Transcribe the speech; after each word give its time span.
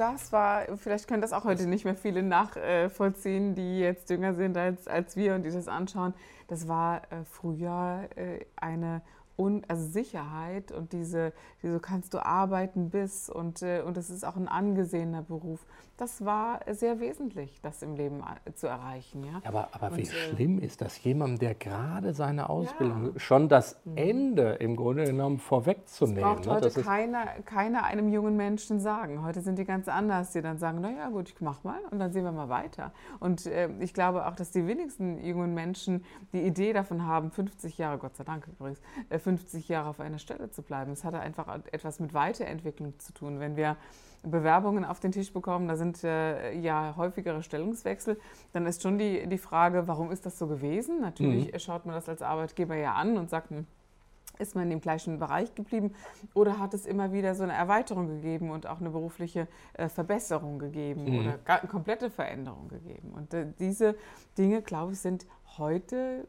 Das 0.00 0.32
war, 0.32 0.62
vielleicht 0.78 1.06
können 1.06 1.20
das 1.20 1.34
auch 1.34 1.44
heute 1.44 1.66
nicht 1.66 1.84
mehr 1.84 1.94
viele 1.94 2.22
nachvollziehen, 2.22 3.54
die 3.54 3.80
jetzt 3.80 4.08
jünger 4.08 4.34
sind 4.34 4.56
als, 4.56 4.88
als 4.88 5.14
wir 5.14 5.34
und 5.34 5.42
die 5.42 5.50
das 5.50 5.68
anschauen. 5.68 6.14
Das 6.48 6.68
war 6.68 7.02
äh, 7.12 7.24
früher 7.24 8.08
äh, 8.16 8.40
eine 8.56 9.02
und 9.40 9.70
also 9.70 9.86
Sicherheit 9.86 10.70
und 10.70 10.92
diese, 10.92 11.32
diese 11.62 11.80
kannst 11.80 12.12
du 12.12 12.24
arbeiten 12.24 12.90
bis 12.90 13.30
und, 13.30 13.62
äh, 13.62 13.80
und 13.80 13.96
es 13.96 14.10
ist 14.10 14.22
auch 14.22 14.36
ein 14.36 14.48
angesehener 14.48 15.22
Beruf. 15.22 15.64
Das 15.96 16.24
war 16.24 16.60
sehr 16.70 17.00
wesentlich, 17.00 17.60
das 17.62 17.82
im 17.82 17.94
Leben 17.94 18.22
äh, 18.44 18.52
zu 18.52 18.66
erreichen. 18.66 19.24
Ja? 19.24 19.40
Aber, 19.44 19.68
aber 19.72 19.92
und, 19.92 19.96
wie 19.96 20.02
äh, 20.02 20.06
schlimm 20.06 20.58
ist 20.58 20.82
das, 20.82 21.02
jemandem, 21.04 21.38
der 21.38 21.54
gerade 21.54 22.12
seine 22.12 22.50
Ausbildung, 22.50 23.12
ja. 23.14 23.18
schon 23.18 23.48
das 23.48 23.80
mhm. 23.84 23.96
Ende 23.96 24.52
im 24.60 24.76
Grunde 24.76 25.04
genommen 25.04 25.38
vorwegzunehmen. 25.38 26.20
Das 26.20 26.32
braucht 26.32 26.46
ne? 26.46 26.52
heute 26.52 26.70
das 26.70 26.84
keiner, 26.84 27.26
keiner 27.46 27.84
einem 27.84 28.10
jungen 28.10 28.36
Menschen 28.36 28.78
sagen. 28.78 29.22
Heute 29.24 29.40
sind 29.40 29.58
die 29.58 29.64
ganz 29.64 29.88
anders, 29.88 30.32
die 30.32 30.42
dann 30.42 30.58
sagen, 30.58 30.82
naja 30.82 31.08
gut, 31.08 31.30
ich 31.30 31.40
mach 31.40 31.64
mal 31.64 31.80
und 31.90 31.98
dann 31.98 32.12
sehen 32.12 32.24
wir 32.24 32.32
mal 32.32 32.50
weiter. 32.50 32.92
Und 33.20 33.46
äh, 33.46 33.70
ich 33.80 33.94
glaube 33.94 34.26
auch, 34.26 34.36
dass 34.36 34.50
die 34.50 34.66
wenigsten 34.66 35.18
jungen 35.24 35.54
Menschen 35.54 36.04
die 36.34 36.42
Idee 36.42 36.74
davon 36.74 37.06
haben, 37.06 37.30
50 37.30 37.78
Jahre, 37.78 37.96
Gott 37.96 38.16
sei 38.16 38.24
Dank 38.24 38.46
übrigens, 38.46 38.80
50 39.30 39.68
Jahre 39.68 39.88
auf 39.88 40.00
einer 40.00 40.18
Stelle 40.18 40.50
zu 40.50 40.62
bleiben. 40.62 40.90
Es 40.90 41.04
hat 41.04 41.14
einfach 41.14 41.60
etwas 41.70 42.00
mit 42.00 42.14
Weiterentwicklung 42.14 42.98
zu 42.98 43.12
tun. 43.12 43.38
Wenn 43.38 43.54
wir 43.54 43.76
Bewerbungen 44.24 44.84
auf 44.84 44.98
den 44.98 45.12
Tisch 45.12 45.32
bekommen, 45.32 45.68
da 45.68 45.76
sind 45.76 46.02
äh, 46.02 46.52
ja 46.58 46.94
häufigere 46.96 47.42
Stellungswechsel, 47.44 48.18
dann 48.52 48.66
ist 48.66 48.82
schon 48.82 48.98
die, 48.98 49.28
die 49.28 49.38
Frage, 49.38 49.86
warum 49.86 50.10
ist 50.10 50.26
das 50.26 50.36
so 50.36 50.48
gewesen? 50.48 51.00
Natürlich 51.00 51.52
mhm. 51.52 51.58
schaut 51.60 51.86
man 51.86 51.94
das 51.94 52.08
als 52.08 52.22
Arbeitgeber 52.22 52.74
ja 52.74 52.94
an 52.94 53.16
und 53.16 53.30
sagt, 53.30 53.50
hm, 53.50 53.66
ist 54.40 54.56
man 54.56 54.64
in 54.64 54.70
dem 54.70 54.80
gleichen 54.80 55.20
Bereich 55.20 55.54
geblieben 55.54 55.94
oder 56.34 56.58
hat 56.58 56.74
es 56.74 56.86
immer 56.86 57.12
wieder 57.12 57.36
so 57.36 57.44
eine 57.44 57.52
Erweiterung 57.52 58.08
gegeben 58.08 58.50
und 58.50 58.66
auch 58.66 58.80
eine 58.80 58.90
berufliche 58.90 59.46
äh, 59.74 59.88
Verbesserung 59.88 60.58
gegeben 60.58 61.04
mhm. 61.04 61.18
oder 61.20 61.38
eine 61.46 61.68
komplette 61.68 62.10
Veränderung 62.10 62.68
gegeben? 62.68 63.12
Und 63.12 63.32
äh, 63.32 63.46
diese 63.60 63.94
Dinge, 64.36 64.60
glaube 64.60 64.92
ich, 64.92 64.98
sind 64.98 65.26
heute 65.56 66.26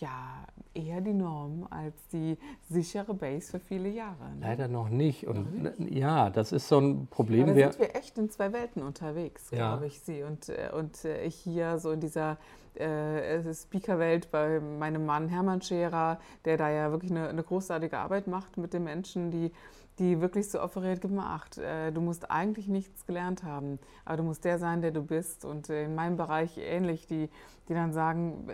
ja 0.00 0.44
eher 0.74 1.00
die 1.00 1.14
Norm 1.14 1.66
als 1.70 1.94
die 2.12 2.36
sichere 2.68 3.14
Base 3.14 3.50
für 3.50 3.60
viele 3.60 3.88
Jahre. 3.88 4.30
Ne? 4.34 4.40
Leider 4.40 4.68
noch 4.68 4.88
nicht. 4.88 5.26
Und 5.26 5.62
noch 5.62 5.78
nicht. 5.78 5.94
ja, 5.94 6.30
das 6.30 6.52
ist 6.52 6.68
so 6.68 6.78
ein 6.78 7.06
Problem. 7.08 7.48
Ja, 7.48 7.66
da 7.66 7.72
sind 7.72 7.80
wir 7.80 7.96
echt 7.96 8.18
in 8.18 8.30
zwei 8.30 8.52
Welten 8.52 8.82
unterwegs, 8.82 9.50
ja. 9.50 9.70
glaube 9.70 9.86
ich, 9.86 10.00
Sie. 10.00 10.22
Und, 10.22 10.48
äh, 10.48 10.70
und 10.76 11.04
äh, 11.04 11.24
ich 11.24 11.36
hier 11.36 11.78
so 11.78 11.90
in 11.90 12.00
dieser 12.00 12.38
äh, 12.74 13.54
Speaker-Welt 13.54 14.30
bei 14.30 14.60
meinem 14.60 15.06
Mann 15.06 15.28
Hermann 15.28 15.62
Scherer, 15.62 16.18
der 16.44 16.56
da 16.56 16.70
ja 16.70 16.90
wirklich 16.90 17.10
eine, 17.10 17.28
eine 17.28 17.42
großartige 17.42 17.98
Arbeit 17.98 18.26
macht 18.26 18.56
mit 18.56 18.74
den 18.74 18.84
Menschen, 18.84 19.30
die 19.30 19.52
die 19.98 20.20
wirklich 20.20 20.50
so 20.50 20.60
offeriert 20.60 21.00
gemacht. 21.00 21.58
Äh, 21.58 21.92
du 21.92 22.00
musst 22.00 22.30
eigentlich 22.30 22.68
nichts 22.68 23.06
gelernt 23.06 23.42
haben, 23.42 23.78
aber 24.04 24.18
du 24.18 24.22
musst 24.22 24.44
der 24.44 24.58
sein, 24.58 24.82
der 24.82 24.90
du 24.90 25.02
bist. 25.02 25.44
Und 25.44 25.68
in 25.68 25.94
meinem 25.94 26.16
Bereich 26.16 26.58
ähnlich, 26.58 27.06
die, 27.06 27.30
die 27.68 27.74
dann 27.74 27.92
sagen, 27.92 28.48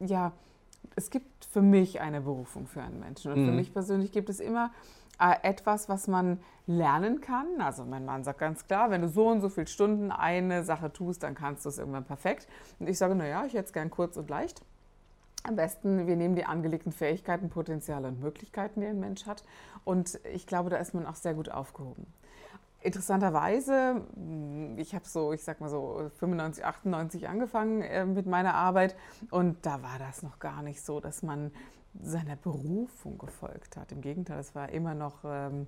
ja, 0.00 0.32
es 0.96 1.10
gibt 1.10 1.44
für 1.44 1.62
mich 1.62 2.00
eine 2.00 2.20
Berufung 2.20 2.66
für 2.66 2.82
einen 2.82 2.98
Menschen. 2.98 3.32
Und 3.32 3.42
mhm. 3.42 3.46
für 3.46 3.52
mich 3.52 3.72
persönlich 3.72 4.12
gibt 4.12 4.28
es 4.28 4.40
immer 4.40 4.70
äh, 5.20 5.34
etwas, 5.42 5.88
was 5.88 6.08
man 6.08 6.40
lernen 6.66 7.20
kann. 7.20 7.60
Also 7.60 7.84
mein 7.84 8.04
Mann 8.04 8.24
sagt 8.24 8.38
ganz 8.38 8.66
klar, 8.66 8.90
wenn 8.90 9.02
du 9.02 9.08
so 9.08 9.28
und 9.28 9.40
so 9.40 9.48
viele 9.48 9.66
Stunden 9.66 10.10
eine 10.10 10.64
Sache 10.64 10.92
tust, 10.92 11.22
dann 11.22 11.34
kannst 11.34 11.64
du 11.64 11.68
es 11.68 11.78
irgendwann 11.78 12.04
perfekt. 12.04 12.46
Und 12.78 12.88
ich 12.88 12.98
sage, 12.98 13.14
naja, 13.14 13.44
ich 13.46 13.54
hätte 13.54 13.64
es 13.64 13.72
gern 13.72 13.90
kurz 13.90 14.16
und 14.16 14.28
leicht. 14.28 14.62
Am 15.44 15.56
besten, 15.56 16.06
wir 16.06 16.16
nehmen 16.16 16.34
die 16.34 16.44
angelegten 16.44 16.92
Fähigkeiten, 16.92 17.48
Potenziale 17.48 18.08
und 18.08 18.20
Möglichkeiten, 18.20 18.80
die 18.80 18.86
ein 18.86 19.00
Mensch 19.00 19.26
hat. 19.26 19.44
Und 19.84 20.20
ich 20.32 20.46
glaube, 20.46 20.68
da 20.68 20.76
ist 20.76 20.94
man 20.94 21.06
auch 21.06 21.14
sehr 21.14 21.34
gut 21.34 21.50
aufgehoben. 21.50 22.06
Interessanterweise, 22.80 24.02
hm, 24.14 24.78
ich 24.78 24.94
habe 24.94 25.06
so, 25.06 25.32
ich 25.32 25.42
sag 25.42 25.60
mal 25.60 25.68
so 25.68 26.10
95, 26.18 26.64
98 26.64 27.28
angefangen 27.28 27.82
äh, 27.82 28.04
mit 28.04 28.26
meiner 28.26 28.54
Arbeit 28.54 28.94
und 29.30 29.66
da 29.66 29.82
war 29.82 29.98
das 29.98 30.22
noch 30.22 30.38
gar 30.38 30.62
nicht 30.62 30.80
so, 30.82 31.00
dass 31.00 31.22
man 31.22 31.50
seiner 32.00 32.36
Berufung 32.36 33.18
gefolgt 33.18 33.76
hat. 33.76 33.90
Im 33.90 34.00
Gegenteil, 34.00 34.38
es 34.38 34.54
war 34.54 34.68
immer 34.68 34.94
noch, 34.94 35.24
ähm, 35.24 35.66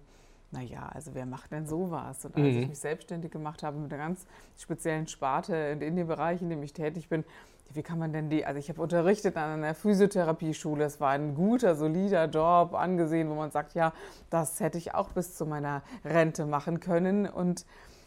naja, 0.52 0.88
also 0.92 1.14
wer 1.14 1.26
macht 1.26 1.50
denn 1.50 1.66
sowas? 1.66 2.24
Und 2.24 2.36
als 2.36 2.44
mhm. 2.44 2.60
ich 2.60 2.68
mich 2.68 2.78
selbstständig 2.78 3.32
gemacht 3.32 3.64
habe 3.64 3.78
mit 3.78 3.92
einer 3.92 4.04
ganz 4.04 4.26
speziellen 4.56 5.08
Sparte 5.08 5.56
in, 5.56 5.80
in 5.80 5.96
dem 5.96 6.06
Bereich, 6.06 6.42
in 6.42 6.50
dem 6.50 6.62
ich 6.62 6.72
tätig 6.72 7.08
bin, 7.08 7.24
wie 7.72 7.82
kann 7.82 7.98
man 7.98 8.12
denn 8.12 8.30
die, 8.30 8.44
also 8.44 8.58
ich 8.58 8.68
habe 8.68 8.80
unterrichtet 8.82 9.36
an 9.36 9.62
einer 9.62 9.74
Physiotherapieschule, 9.74 10.84
es 10.84 11.00
war 11.00 11.10
ein 11.10 11.34
guter, 11.34 11.74
solider 11.74 12.26
Job 12.26 12.74
angesehen, 12.74 13.30
wo 13.30 13.34
man 13.34 13.50
sagt, 13.50 13.74
ja, 13.74 13.92
das 14.28 14.60
hätte 14.60 14.78
ich 14.78 14.94
auch 14.94 15.10
bis 15.10 15.34
zu 15.36 15.46
meiner 15.46 15.82
Rente 16.04 16.46
machen 16.46 16.80
können 16.80 17.26
und 17.26 17.64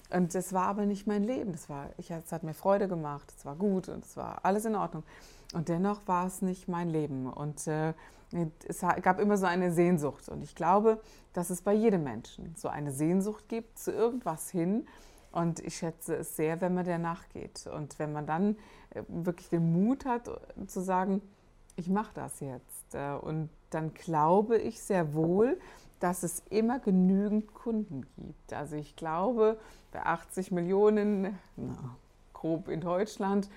und 0.09 0.35
es 0.35 0.53
war 0.53 0.67
aber 0.67 0.85
nicht 0.85 1.07
mein 1.07 1.23
Leben. 1.23 1.53
Das 1.53 1.69
war, 1.69 1.89
ich, 1.97 2.11
es 2.11 2.31
hat 2.31 2.43
mir 2.43 2.53
Freude 2.53 2.87
gemacht, 2.87 3.33
es 3.35 3.45
war 3.45 3.55
gut 3.55 3.89
und 3.89 4.05
es 4.05 4.15
war 4.15 4.41
alles 4.43 4.63
in 4.63 4.75
Ordnung. 4.75 5.03
Und 5.53 5.69
dennoch 5.69 6.01
war 6.05 6.27
es 6.27 6.43
nicht 6.43 6.67
mein 6.67 6.89
Leben. 6.89 7.25
Und 7.25 7.65
äh, 7.67 7.93
es 8.67 8.81
gab 9.01 9.19
immer 9.19 9.37
so 9.37 9.47
eine 9.47 9.71
Sehnsucht. 9.71 10.29
Und 10.29 10.43
ich 10.43 10.53
glaube, 10.53 10.99
dass 11.33 11.49
es 11.49 11.63
bei 11.63 11.73
jedem 11.73 12.03
Menschen 12.03 12.53
so 12.55 12.67
eine 12.67 12.91
Sehnsucht 12.91 13.49
gibt 13.49 13.79
zu 13.79 13.91
irgendwas 13.91 14.51
hin, 14.51 14.87
und 15.33 15.59
ich 15.59 15.77
schätze 15.77 16.15
es 16.15 16.35
sehr, 16.35 16.61
wenn 16.61 16.75
man 16.75 16.85
der 16.85 16.99
nachgeht. 16.99 17.67
Und 17.67 17.97
wenn 17.99 18.13
man 18.13 18.25
dann 18.25 18.55
äh, 18.91 19.01
wirklich 19.07 19.49
den 19.49 19.73
Mut 19.73 20.05
hat 20.05 20.29
zu 20.67 20.79
sagen, 20.81 21.21
ich 21.75 21.89
mache 21.89 22.11
das 22.13 22.39
jetzt. 22.39 22.93
Äh, 22.93 23.13
und 23.15 23.49
dann 23.71 23.93
glaube 23.93 24.57
ich 24.57 24.79
sehr 24.79 25.13
wohl, 25.13 25.59
dass 25.99 26.21
es 26.23 26.43
immer 26.49 26.79
genügend 26.79 27.53
Kunden 27.53 28.05
gibt. 28.15 28.53
Also 28.53 28.75
ich 28.75 28.95
glaube, 28.95 29.57
bei 29.91 30.05
80 30.05 30.51
Millionen, 30.51 31.39
na, 31.55 31.97
grob 32.33 32.67
in 32.67 32.81
Deutschland, 32.81 33.49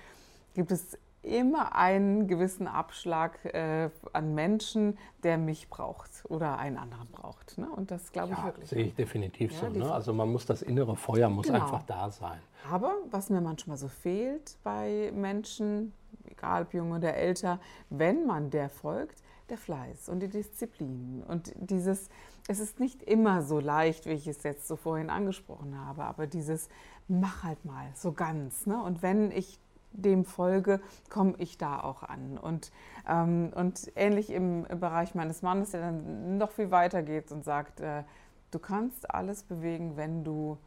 gibt 0.55 0.71
es 0.71 0.97
immer 1.27 1.75
einen 1.75 2.27
gewissen 2.27 2.67
Abschlag 2.67 3.43
äh, 3.45 3.89
an 4.13 4.33
Menschen, 4.33 4.97
der 5.23 5.37
mich 5.37 5.69
braucht 5.69 6.09
oder 6.29 6.57
einen 6.57 6.77
anderen 6.77 7.07
braucht. 7.11 7.57
Ne? 7.57 7.69
Und 7.69 7.91
das 7.91 8.11
glaube 8.11 8.33
ich 8.33 8.37
ja, 8.37 8.45
wirklich. 8.45 8.69
Sehe 8.69 8.85
ich 8.85 8.95
definitiv 8.95 9.51
ja, 9.53 9.59
so. 9.59 9.79
Ne? 9.79 9.91
Also 9.91 10.13
man 10.13 10.31
muss 10.31 10.45
das 10.45 10.61
innere 10.61 10.95
Feuer 10.95 11.29
muss 11.29 11.47
genau. 11.47 11.61
einfach 11.61 11.83
da 11.83 12.09
sein. 12.09 12.39
Aber 12.71 12.93
was 13.11 13.29
mir 13.29 13.41
manchmal 13.41 13.77
so 13.77 13.87
fehlt 13.87 14.57
bei 14.63 15.11
Menschen, 15.13 15.93
egal 16.25 16.63
ob 16.63 16.73
jung 16.73 16.91
oder 16.91 17.13
älter, 17.13 17.59
wenn 17.89 18.25
man 18.25 18.49
der 18.49 18.69
folgt, 18.69 19.21
der 19.49 19.57
Fleiß 19.57 20.09
und 20.09 20.19
die 20.19 20.27
Disziplin 20.27 21.23
und 21.27 21.53
dieses, 21.55 22.09
es 22.47 22.59
ist 22.59 22.79
nicht 22.79 23.01
immer 23.03 23.41
so 23.41 23.59
leicht, 23.59 24.05
wie 24.05 24.11
ich 24.11 24.27
es 24.27 24.43
jetzt 24.43 24.67
so 24.67 24.75
vorhin 24.75 25.09
angesprochen 25.09 25.79
habe, 25.79 26.03
aber 26.03 26.27
dieses 26.27 26.69
mach 27.07 27.43
halt 27.43 27.63
mal 27.63 27.87
so 27.95 28.11
ganz. 28.11 28.65
Ne? 28.65 28.81
Und 28.81 29.01
wenn 29.01 29.31
ich 29.31 29.59
dem 29.97 30.25
folge, 30.25 30.79
komme 31.09 31.35
ich 31.37 31.57
da 31.57 31.79
auch 31.81 32.03
an. 32.03 32.37
Und, 32.37 32.71
ähm, 33.07 33.51
und 33.55 33.91
ähnlich 33.95 34.29
im 34.29 34.63
Bereich 34.63 35.15
meines 35.15 35.41
Mannes, 35.41 35.71
der 35.71 35.81
dann 35.81 36.37
noch 36.37 36.51
viel 36.51 36.71
weiter 36.71 37.03
geht 37.03 37.31
und 37.31 37.43
sagt, 37.43 37.79
äh, 37.79 38.03
du 38.51 38.59
kannst 38.59 39.11
alles 39.11 39.43
bewegen, 39.43 39.97
wenn 39.97 40.23
du 40.23 40.57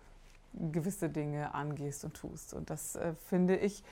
gewisse 0.52 1.08
Dinge 1.08 1.54
angehst 1.54 2.04
und 2.04 2.14
tust. 2.14 2.54
Und 2.54 2.70
das 2.70 2.96
äh, 2.96 3.14
finde 3.28 3.56
ich, 3.56 3.82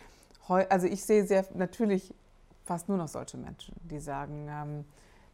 also 0.49 0.87
ich 0.87 1.05
sehe 1.05 1.27
sehr 1.27 1.45
natürlich 1.55 2.15
fast 2.65 2.89
nur 2.89 2.99
noch 2.99 3.09
solche 3.09 3.37
Menschen, 3.37 3.75
die 3.83 4.01
sagen, 4.01 4.49
ähm, 4.51 4.85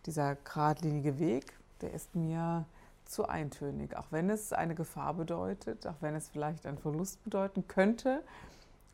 dieser 0.07 0.37
geradlinige 0.37 1.19
Weg, 1.19 1.57
der 1.81 1.93
ist 1.93 2.15
mir 2.15 2.67
zu 3.05 3.29
eintönig, 3.29 3.97
auch 3.97 4.07
wenn 4.11 4.31
es 4.31 4.53
eine 4.53 4.75
Gefahr 4.75 5.15
bedeutet, 5.15 5.87
auch 5.87 5.97
wenn 6.01 6.15
es 6.15 6.29
vielleicht 6.29 6.67
einen 6.67 6.79
Verlust 6.79 7.23
bedeuten 7.25 7.67
könnte. 7.69 8.23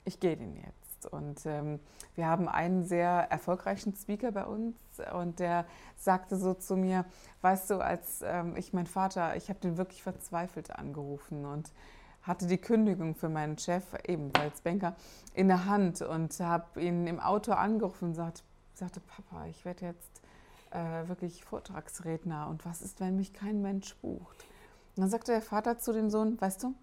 Ich 0.05 0.21
gehe 0.21 0.37
den 0.37 0.57
jetzt 0.57 0.90
jetzt. 1.01 1.13
Und 1.13 1.47
ähm, 1.47 1.81
wir 2.15 2.27
haben 2.27 2.49
einen 2.49 2.85
sehr 2.85 3.27
erfolgreichen 3.31 3.95
Speaker 3.95 4.33
bei 4.33 4.45
uns 4.45 4.77
und 5.15 5.39
der 5.39 5.65
sagte 5.97 6.37
so 6.37 6.55
zu 6.55 6.77
mir, 6.77 7.05
weißt 7.43 7.71
du, 7.71 7.79
als 7.79 8.23
ähm, 8.23 8.57
ich 8.57 8.73
meinen 8.73 8.87
Vater, 8.87 9.37
ich 9.37 9.49
habe 9.49 9.61
den 9.61 9.77
wirklich 9.77 10.03
verzweifelt 10.03 10.77
angerufen 10.77 11.45
und 11.45 11.73
hatte 12.23 12.47
die 12.47 12.59
Kündigung 12.59 13.15
für 13.15 13.31
meinen 13.31 13.57
Chef, 13.57 13.85
ebenfalls 14.07 14.61
Banker, 14.61 14.95
in 15.35 15.49
der 15.49 15.65
Hand 15.65 16.03
und 16.03 16.39
habe 16.41 16.83
ihn 16.83 17.07
im 17.07 17.19
Auto 17.19 17.53
angerufen 17.53 18.09
und 18.09 18.15
sagt, 18.15 18.43
sagte, 18.75 19.01
Papa, 19.01 19.47
ich 19.47 19.65
werde 19.65 19.87
jetzt 19.87 20.21
äh, 20.71 21.09
wirklich 21.09 21.45
Vortragsredner 21.45 22.49
und 22.49 22.67
was 22.67 22.83
ist, 22.83 23.01
wenn 23.01 23.17
mich 23.17 23.33
kein 23.33 23.63
Mensch 23.63 23.95
bucht? 23.97 24.45
Und 24.97 25.03
dann 25.03 25.11
sagte 25.11 25.33
der 25.33 25.43
Vater 25.43 25.79
zu 25.79 25.93
dem 25.93 26.11
Sohn, 26.11 26.39
weißt 26.39 26.63
du, 26.65 26.75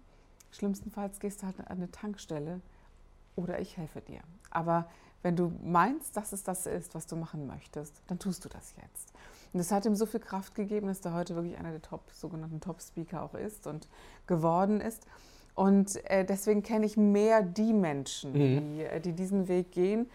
Schlimmstenfalls 0.50 1.20
gehst 1.20 1.42
du 1.42 1.46
halt 1.46 1.60
an 1.60 1.66
eine 1.66 1.90
Tankstelle 1.90 2.60
oder 3.38 3.60
ich 3.60 3.76
helfe 3.76 4.00
dir. 4.00 4.20
Aber 4.50 4.88
wenn 5.22 5.36
du 5.36 5.52
meinst, 5.64 6.16
dass 6.16 6.32
es 6.32 6.42
das 6.42 6.66
ist, 6.66 6.94
was 6.94 7.06
du 7.06 7.16
machen 7.16 7.46
möchtest, 7.46 8.02
dann 8.08 8.18
tust 8.18 8.44
du 8.44 8.48
das 8.48 8.74
jetzt. 8.82 9.12
Und 9.52 9.60
es 9.60 9.72
hat 9.72 9.86
ihm 9.86 9.94
so 9.94 10.06
viel 10.06 10.20
Kraft 10.20 10.54
gegeben, 10.54 10.88
dass 10.88 11.04
er 11.04 11.14
heute 11.14 11.34
wirklich 11.34 11.56
einer 11.56 11.70
der 11.70 11.82
Top, 11.82 12.02
sogenannten 12.12 12.60
Top-Speaker 12.60 13.22
auch 13.22 13.34
ist 13.34 13.66
und 13.66 13.88
geworden 14.26 14.80
ist. 14.80 15.06
Und 15.54 16.04
äh, 16.10 16.24
deswegen 16.24 16.62
kenne 16.62 16.86
ich 16.86 16.96
mehr 16.96 17.42
die 17.42 17.72
Menschen, 17.72 18.32
mhm. 18.32 18.74
die, 18.74 18.82
äh, 18.82 19.00
die 19.00 19.12
diesen 19.12 19.48
Weg 19.48 19.72
gehen 19.72 20.08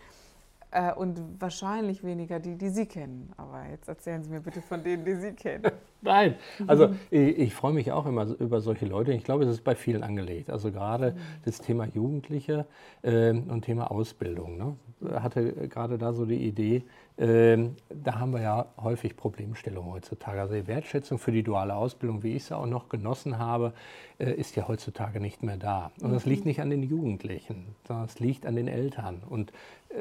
äh, 0.74 0.94
und 0.94 1.22
wahrscheinlich 1.40 2.04
weniger 2.04 2.40
die, 2.40 2.56
die 2.58 2.70
Sie 2.70 2.86
kennen. 2.86 3.32
Aber 3.38 3.64
jetzt 3.70 3.88
erzählen 3.88 4.24
Sie 4.24 4.30
mir 4.30 4.42
bitte 4.42 4.62
von 4.62 4.84
denen, 4.84 5.06
die 5.06 5.16
Sie 5.16 5.34
kennen. 5.34 5.72
Nein, 6.02 6.36
also 6.68 6.90
ich, 7.12 7.38
ich, 7.38 7.54
freue 7.54 7.72
mich 7.72 7.92
auch 7.94 8.06
immer 8.06 8.26
über 8.26 8.60
solche 8.60 8.86
Leute. 8.86 9.14
Ich 9.14 9.24
glaube, 9.24 9.46
es 9.46 9.50
ist 9.50 9.64
bei 9.64 9.74
vielen 9.76 10.04
angelegt. 10.04 10.50
Also 10.50 10.72
gerade 10.72 11.12
mhm. 11.12 11.18
das 11.46 11.62
Thema 11.62 11.86
Jugendliche 11.86 12.66
äh, 13.04 13.30
und 13.30 13.62
Thema 13.62 13.90
Ausbildung. 13.90 14.58
Ne? 14.58 14.76
Hatte 15.22 15.70
gerade 15.70 15.98
da 15.98 16.12
so 16.12 16.26
die 16.26 16.46
Idee, 16.46 16.84
äh, 17.16 17.70
da 17.90 18.20
haben 18.20 18.34
wir 18.34 18.42
ja 18.42 18.66
häufig 18.82 19.16
Problemstellungen 19.16 19.94
heutzutage. 19.94 20.42
Also 20.42 20.56
die 20.56 20.68
Wertschätzung 20.68 21.20
für 21.20 21.32
die 21.32 21.44
duale 21.44 21.76
Ausbildung, 21.76 22.24
wie 22.24 22.36
ich 22.36 22.46
sie 22.46 22.58
auch 22.58 22.66
noch 22.66 22.90
genossen 22.90 23.38
habe, 23.38 23.74
äh, 24.18 24.32
ist 24.32 24.56
ja 24.56 24.68
heutzutage 24.68 25.20
nicht 25.20 25.44
mehr 25.44 25.58
da. 25.58 25.92
Und 26.02 26.12
das 26.12 26.26
liegt 26.26 26.44
mhm. 26.44 26.50
nicht 26.50 26.62
an 26.62 26.70
den 26.70 26.84
Jugendlichen, 26.84 27.76
sondern 27.88 28.06
es 28.06 28.20
liegt 28.20 28.46
an 28.46 28.56
den 28.56 28.68
Eltern. 28.68 29.22
Und 29.30 29.54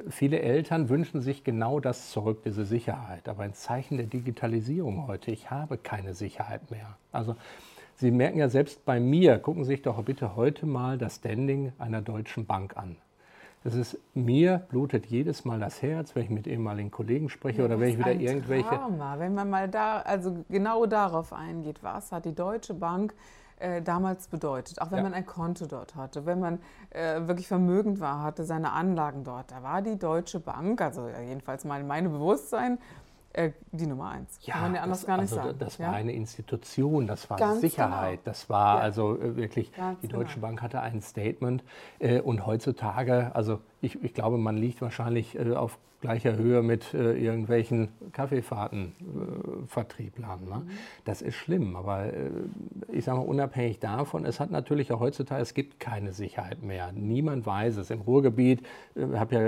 viele 0.09 0.41
Eltern 0.41 0.89
wünschen 0.89 1.21
sich 1.21 1.45
genau 1.45 1.81
das 1.81 2.11
zurück, 2.11 2.43
diese 2.45 2.65
Sicherheit. 2.65 3.29
Aber 3.29 3.43
ein 3.43 3.55
Zeichen 3.55 3.97
der 3.97 4.07
Digitalisierung 4.07 5.07
heute, 5.07 5.31
ich 5.31 5.51
habe 5.51 5.79
keine 5.79 6.15
Sicherheit 6.15 6.71
mehr. 6.71 6.97
Also 7.13 7.37
Sie 7.97 8.11
merken 8.11 8.39
ja 8.39 8.49
selbst 8.49 8.85
bei 8.85 8.99
mir, 8.99 9.39
gucken 9.39 9.65
Sie 9.65 9.69
sich 9.69 9.83
doch 9.83 10.03
bitte 10.03 10.35
heute 10.35 10.67
mal 10.67 10.99
das 10.99 11.17
Standing 11.17 11.73
einer 11.79 12.03
deutschen 12.03 12.47
Bank 12.47 12.77
an. 12.77 12.97
Das 13.65 13.75
ist 13.75 13.97
mir 14.15 14.59
blutet 14.71 15.07
jedes 15.07 15.45
Mal 15.45 15.61
das 15.61 15.83
Herz, 15.83 16.17
wenn 16.17 16.25
ich 16.25 16.31
mit 16.31 16.49
ehemaligen 16.49 16.91
Kollegen 16.91 17.29
spreche 17.29 17.61
ja, 17.61 17.65
oder 17.67 17.79
wenn 17.79 17.91
ich 17.91 17.99
wieder 17.99 18.13
irgendwelche. 18.13 18.69
Trauma. 18.69 19.21
Wenn 19.21 19.35
man 19.35 19.51
mal 19.51 19.69
da, 19.69 20.01
also 20.01 20.45
genau 20.49 20.87
darauf 20.87 21.33
eingeht, 21.33 21.83
was 21.83 22.11
hat 22.11 22.25
die 22.25 22.35
Deutsche 22.35 22.75
Bank 22.75 23.15
äh, 23.63 23.81
damals 23.81 24.27
bedeutet, 24.29 24.81
auch 24.81 24.91
wenn 24.91 24.99
ja. 24.99 25.05
man 25.05 25.15
ein 25.15 25.25
Konto 25.25 25.67
dort 25.67 25.95
hatte, 25.95 26.27
wenn 26.27 26.41
man 26.41 26.59
äh, 26.91 27.21
wirklich 27.27 27.47
vermögend 27.47 28.01
war, 28.01 28.23
hatte 28.23 28.45
seine 28.45 28.73
Anlagen 28.73 29.25
dort, 29.25 29.51
da 29.53 29.63
war 29.63 29.83
die 29.83 29.99
Deutsche 29.99 30.41
Bank, 30.41 30.81
also 30.81 31.09
jedenfalls 31.09 31.65
mal 31.65 31.83
mein 31.85 32.11
Bewusstsein, 32.11 32.79
äh, 33.35 33.53
die 33.71 33.87
Nummer 33.87 34.11
eins. 34.11 34.39
Ja, 34.43 34.55
Kann 34.55 34.63
man 34.63 34.75
ja 34.75 34.81
anders 34.83 35.01
das, 35.01 35.07
gar 35.07 35.17
nicht 35.17 35.33
also, 35.33 35.49
sagen. 35.49 35.59
Das 35.59 35.79
war 35.79 35.87
ja? 35.87 35.93
eine 35.93 36.13
Institution, 36.13 37.07
das 37.07 37.31
war 37.31 37.39
Ganz 37.39 37.61
Sicherheit, 37.61 38.21
genau. 38.21 38.23
das 38.25 38.51
war 38.51 38.79
ja. 38.79 38.83
also 38.83 39.17
äh, 39.19 39.37
wirklich, 39.37 39.73
Ganz 39.73 40.01
die 40.01 40.09
Deutsche 40.09 40.35
genau. 40.35 40.49
Bank 40.49 40.61
hatte 40.63 40.81
ein 40.81 41.01
Statement 41.01 41.63
äh, 41.99 42.21
und 42.21 42.47
heutzutage, 42.47 43.31
also 43.35 43.61
ich, 43.81 44.03
ich, 44.03 44.13
glaube, 44.15 44.39
man 44.39 44.57
liegt 44.57 44.83
wahrscheinlich 44.83 45.39
äh, 45.39 45.55
auf 45.55 45.79
gleicher 46.01 46.37
Höhe 46.37 46.63
mit 46.63 46.95
äh, 46.95 47.13
irgendwelchen 47.13 47.91
Kaffeefahrtenvertrieblern. 48.13 50.45
Ne? 50.45 50.57
Mhm. 50.57 50.71
Das 51.05 51.23
ist 51.23 51.37
schlimm, 51.37 51.77
aber 51.77 52.13
äh, 52.13 52.31
ich 52.89 53.05
sage 53.05 53.19
mal, 53.19 53.27
unabhängig 53.27 53.79
davon, 53.79 54.27
es 54.27 54.41
hat 54.41 54.51
natürlich 54.51 54.93
auch 54.93 55.01
heutzutage, 55.01 55.41
es 55.41 55.55
gibt 55.55 55.81
keine 55.81 56.13
Sicherheit 56.13 56.63
mehr. 56.63 56.93
Niemand 56.93 57.47
weiß 57.47 57.79
es. 57.79 57.91
Im 57.91 58.03
Ruhrgebiet, 58.03 58.63
ich 58.95 59.03
habe 59.03 59.35
ja 59.35 59.41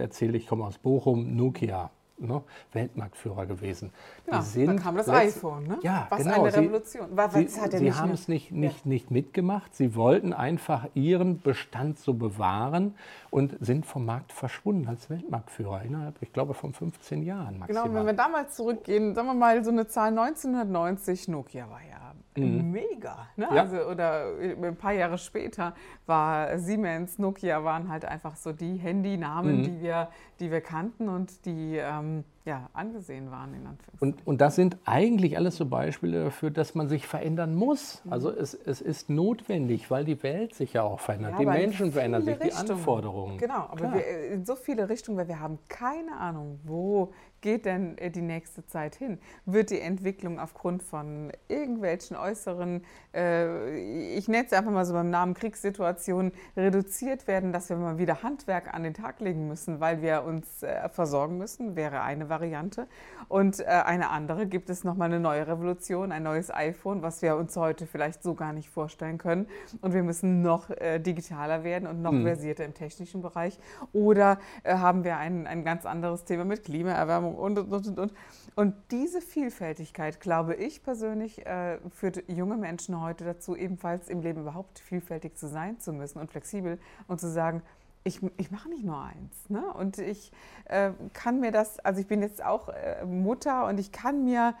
erzählt, 0.00 0.36
ich 0.36 0.46
komme 0.46 0.64
aus 0.64 0.78
Bochum, 0.78 1.34
Nokia 1.34 1.90
ne, 2.18 2.42
Weltmarktführer 2.72 3.46
gewesen. 3.46 3.92
Ja, 4.30 4.42
sind 4.42 4.66
dann 4.66 4.78
kam 4.78 4.96
das 4.96 5.08
iPhone, 5.08 5.66
ne? 5.66 5.78
Ja, 5.82 6.06
Was 6.10 6.22
genau. 6.22 6.44
eine 6.44 6.56
Revolution. 6.56 7.08
Was, 7.12 7.34
sie, 7.34 7.46
er 7.60 7.78
sie 7.78 7.92
haben 7.92 8.12
es 8.12 8.28
nicht, 8.28 8.52
nicht, 8.52 8.84
ja. 8.84 8.88
nicht 8.90 9.10
mitgemacht. 9.10 9.74
Sie 9.74 9.94
wollten 9.94 10.32
einfach 10.32 10.86
ihren 10.94 11.40
Bestand 11.40 11.98
so 11.98 12.14
bewahren 12.14 12.94
und 13.30 13.56
sind 13.60 13.86
vom 13.86 14.04
Markt 14.04 14.32
verschwunden 14.32 14.88
als 14.88 15.10
Weltmarktführer 15.10 15.82
innerhalb, 15.82 16.16
ich 16.20 16.32
glaube, 16.32 16.54
von 16.54 16.72
15 16.72 17.22
Jahren 17.22 17.58
maximal. 17.58 17.84
Genau, 17.84 17.94
wenn 17.94 18.06
wir 18.06 18.12
damals 18.12 18.54
zurückgehen, 18.54 19.14
sagen 19.14 19.28
wir 19.28 19.34
mal 19.34 19.64
so 19.64 19.70
eine 19.70 19.86
Zahl 19.86 20.08
1990, 20.08 21.28
Nokia 21.28 21.68
war 21.70 21.80
ja 21.80 22.05
Mhm. 22.36 22.70
Mega. 22.70 23.26
Ne? 23.36 23.48
Ja. 23.52 23.62
Also, 23.62 23.76
oder 23.84 24.26
ein 24.38 24.76
paar 24.76 24.92
Jahre 24.92 25.18
später 25.18 25.74
war 26.06 26.58
Siemens, 26.58 27.18
Nokia 27.18 27.64
waren 27.64 27.88
halt 27.88 28.04
einfach 28.04 28.36
so 28.36 28.52
die 28.52 28.76
Handynamen, 28.76 29.58
mhm. 29.58 29.62
die, 29.62 29.80
wir, 29.80 30.08
die 30.40 30.50
wir 30.50 30.60
kannten 30.60 31.08
und 31.08 31.44
die 31.46 31.76
ähm, 31.76 32.24
ja, 32.46 32.70
angesehen 32.74 33.30
waren. 33.32 33.54
In 33.54 33.66
und, 33.98 34.24
und 34.26 34.40
das 34.40 34.54
sind 34.54 34.76
eigentlich 34.84 35.36
alles 35.36 35.56
so 35.56 35.66
Beispiele 35.66 36.24
dafür, 36.24 36.50
dass 36.50 36.76
man 36.76 36.88
sich 36.88 37.06
verändern 37.06 37.56
muss. 37.56 38.02
Mhm. 38.04 38.12
Also 38.12 38.30
es, 38.30 38.54
es 38.54 38.80
ist 38.80 39.10
notwendig, 39.10 39.90
weil 39.90 40.04
die 40.04 40.22
Welt 40.22 40.54
sich 40.54 40.72
ja 40.72 40.82
auch 40.82 41.00
verändert. 41.00 41.32
Ja, 41.32 41.38
die 41.38 41.46
Menschen 41.46 41.90
verändern 41.90 42.22
sich, 42.22 42.40
Richtungen. 42.40 42.66
die 42.66 42.72
Anforderungen. 42.72 43.38
Genau, 43.38 43.66
aber 43.68 43.94
wir, 43.94 44.30
in 44.30 44.44
so 44.44 44.54
viele 44.54 44.88
Richtungen, 44.88 45.18
weil 45.18 45.28
wir 45.28 45.40
haben 45.40 45.58
keine 45.68 46.16
Ahnung, 46.16 46.60
wo 46.62 47.12
geht 47.40 47.66
denn 47.66 47.96
äh, 47.98 48.10
die 48.10 48.22
nächste 48.22 48.66
Zeit 48.66 48.96
hin? 48.96 49.18
Wird 49.44 49.70
die 49.70 49.80
Entwicklung 49.80 50.38
aufgrund 50.38 50.82
von 50.82 51.32
irgendwelchen 51.48 52.16
äußeren, 52.16 52.82
äh, 53.14 54.14
ich 54.16 54.28
nenne 54.28 54.46
es 54.46 54.52
einfach 54.52 54.70
mal 54.70 54.84
so 54.84 54.92
beim 54.92 55.10
Namen 55.10 55.34
Kriegssituationen, 55.34 56.32
reduziert 56.56 57.26
werden, 57.26 57.52
dass 57.52 57.68
wir 57.68 57.76
mal 57.76 57.98
wieder 57.98 58.22
Handwerk 58.22 58.74
an 58.74 58.82
den 58.82 58.94
Tag 58.94 59.20
legen 59.20 59.48
müssen, 59.48 59.80
weil 59.80 60.02
wir 60.02 60.24
uns 60.24 60.62
äh, 60.62 60.88
versorgen 60.88 61.38
müssen, 61.38 61.76
wäre 61.76 62.02
eine 62.02 62.28
Variante. 62.28 62.86
Und 63.28 63.60
äh, 63.60 63.64
eine 63.64 64.10
andere 64.10 64.46
gibt 64.46 64.70
es 64.70 64.84
nochmal 64.84 65.06
eine 65.06 65.20
neue 65.20 65.46
Revolution, 65.46 66.12
ein 66.12 66.22
neues 66.22 66.52
iPhone, 66.52 67.02
was 67.02 67.22
wir 67.22 67.36
uns 67.36 67.56
heute 67.56 67.86
vielleicht 67.86 68.22
so 68.22 68.34
gar 68.34 68.52
nicht 68.52 68.70
vorstellen 68.70 69.18
können. 69.18 69.46
Und 69.80 69.94
wir 69.94 70.02
müssen 70.02 70.42
noch 70.42 70.70
äh, 70.70 70.98
digitaler 70.98 71.64
werden 71.64 71.88
und 71.88 72.02
noch 72.02 72.12
hm. 72.12 72.24
versierter 72.24 72.64
im 72.64 72.74
technischen 72.74 73.22
Bereich. 73.22 73.58
Oder 73.92 74.38
äh, 74.62 74.74
haben 74.74 75.04
wir 75.04 75.16
ein, 75.16 75.46
ein 75.46 75.64
ganz 75.64 75.86
anderes 75.86 76.24
Thema 76.24 76.44
mit 76.44 76.64
Klimaerwärmung 76.64 77.25
und, 77.34 77.58
und, 77.58 77.72
und, 77.72 77.98
und. 77.98 78.12
Und 78.54 78.74
diese 78.90 79.20
Vielfältigkeit, 79.20 80.20
glaube 80.20 80.54
ich 80.54 80.82
persönlich, 80.82 81.44
äh, 81.44 81.78
führt 81.90 82.28
junge 82.28 82.56
Menschen 82.56 83.00
heute 83.00 83.24
dazu, 83.24 83.54
ebenfalls 83.56 84.08
im 84.08 84.22
Leben 84.22 84.42
überhaupt 84.42 84.78
vielfältig 84.78 85.36
zu 85.36 85.48
sein 85.48 85.78
zu 85.78 85.92
müssen 85.92 86.18
und 86.18 86.30
flexibel 86.30 86.78
und 87.06 87.20
zu 87.20 87.30
sagen, 87.30 87.62
ich, 88.04 88.20
ich 88.36 88.50
mache 88.50 88.68
nicht 88.68 88.84
nur 88.84 89.02
eins. 89.02 89.50
Ne? 89.50 89.62
Und 89.74 89.98
ich 89.98 90.30
äh, 90.66 90.92
kann 91.12 91.40
mir 91.40 91.50
das, 91.50 91.78
also 91.80 92.00
ich 92.00 92.06
bin 92.06 92.22
jetzt 92.22 92.44
auch 92.44 92.68
äh, 92.68 93.04
Mutter 93.04 93.66
und 93.66 93.78
ich 93.78 93.92
kann 93.92 94.24
mir 94.24 94.54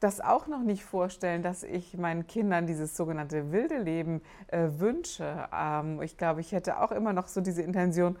das 0.00 0.20
auch 0.20 0.46
noch 0.46 0.62
nicht 0.62 0.84
vorstellen, 0.84 1.42
dass 1.42 1.62
ich 1.64 1.96
meinen 1.96 2.26
Kindern 2.26 2.66
dieses 2.66 2.96
sogenannte 2.96 3.52
wilde 3.52 3.78
Leben 3.78 4.22
äh, 4.48 4.68
wünsche. 4.78 5.48
Ähm, 5.52 6.00
ich 6.02 6.16
glaube, 6.16 6.40
ich 6.40 6.52
hätte 6.52 6.80
auch 6.80 6.92
immer 6.92 7.12
noch 7.12 7.26
so 7.26 7.40
diese 7.40 7.62
Intention, 7.62 8.16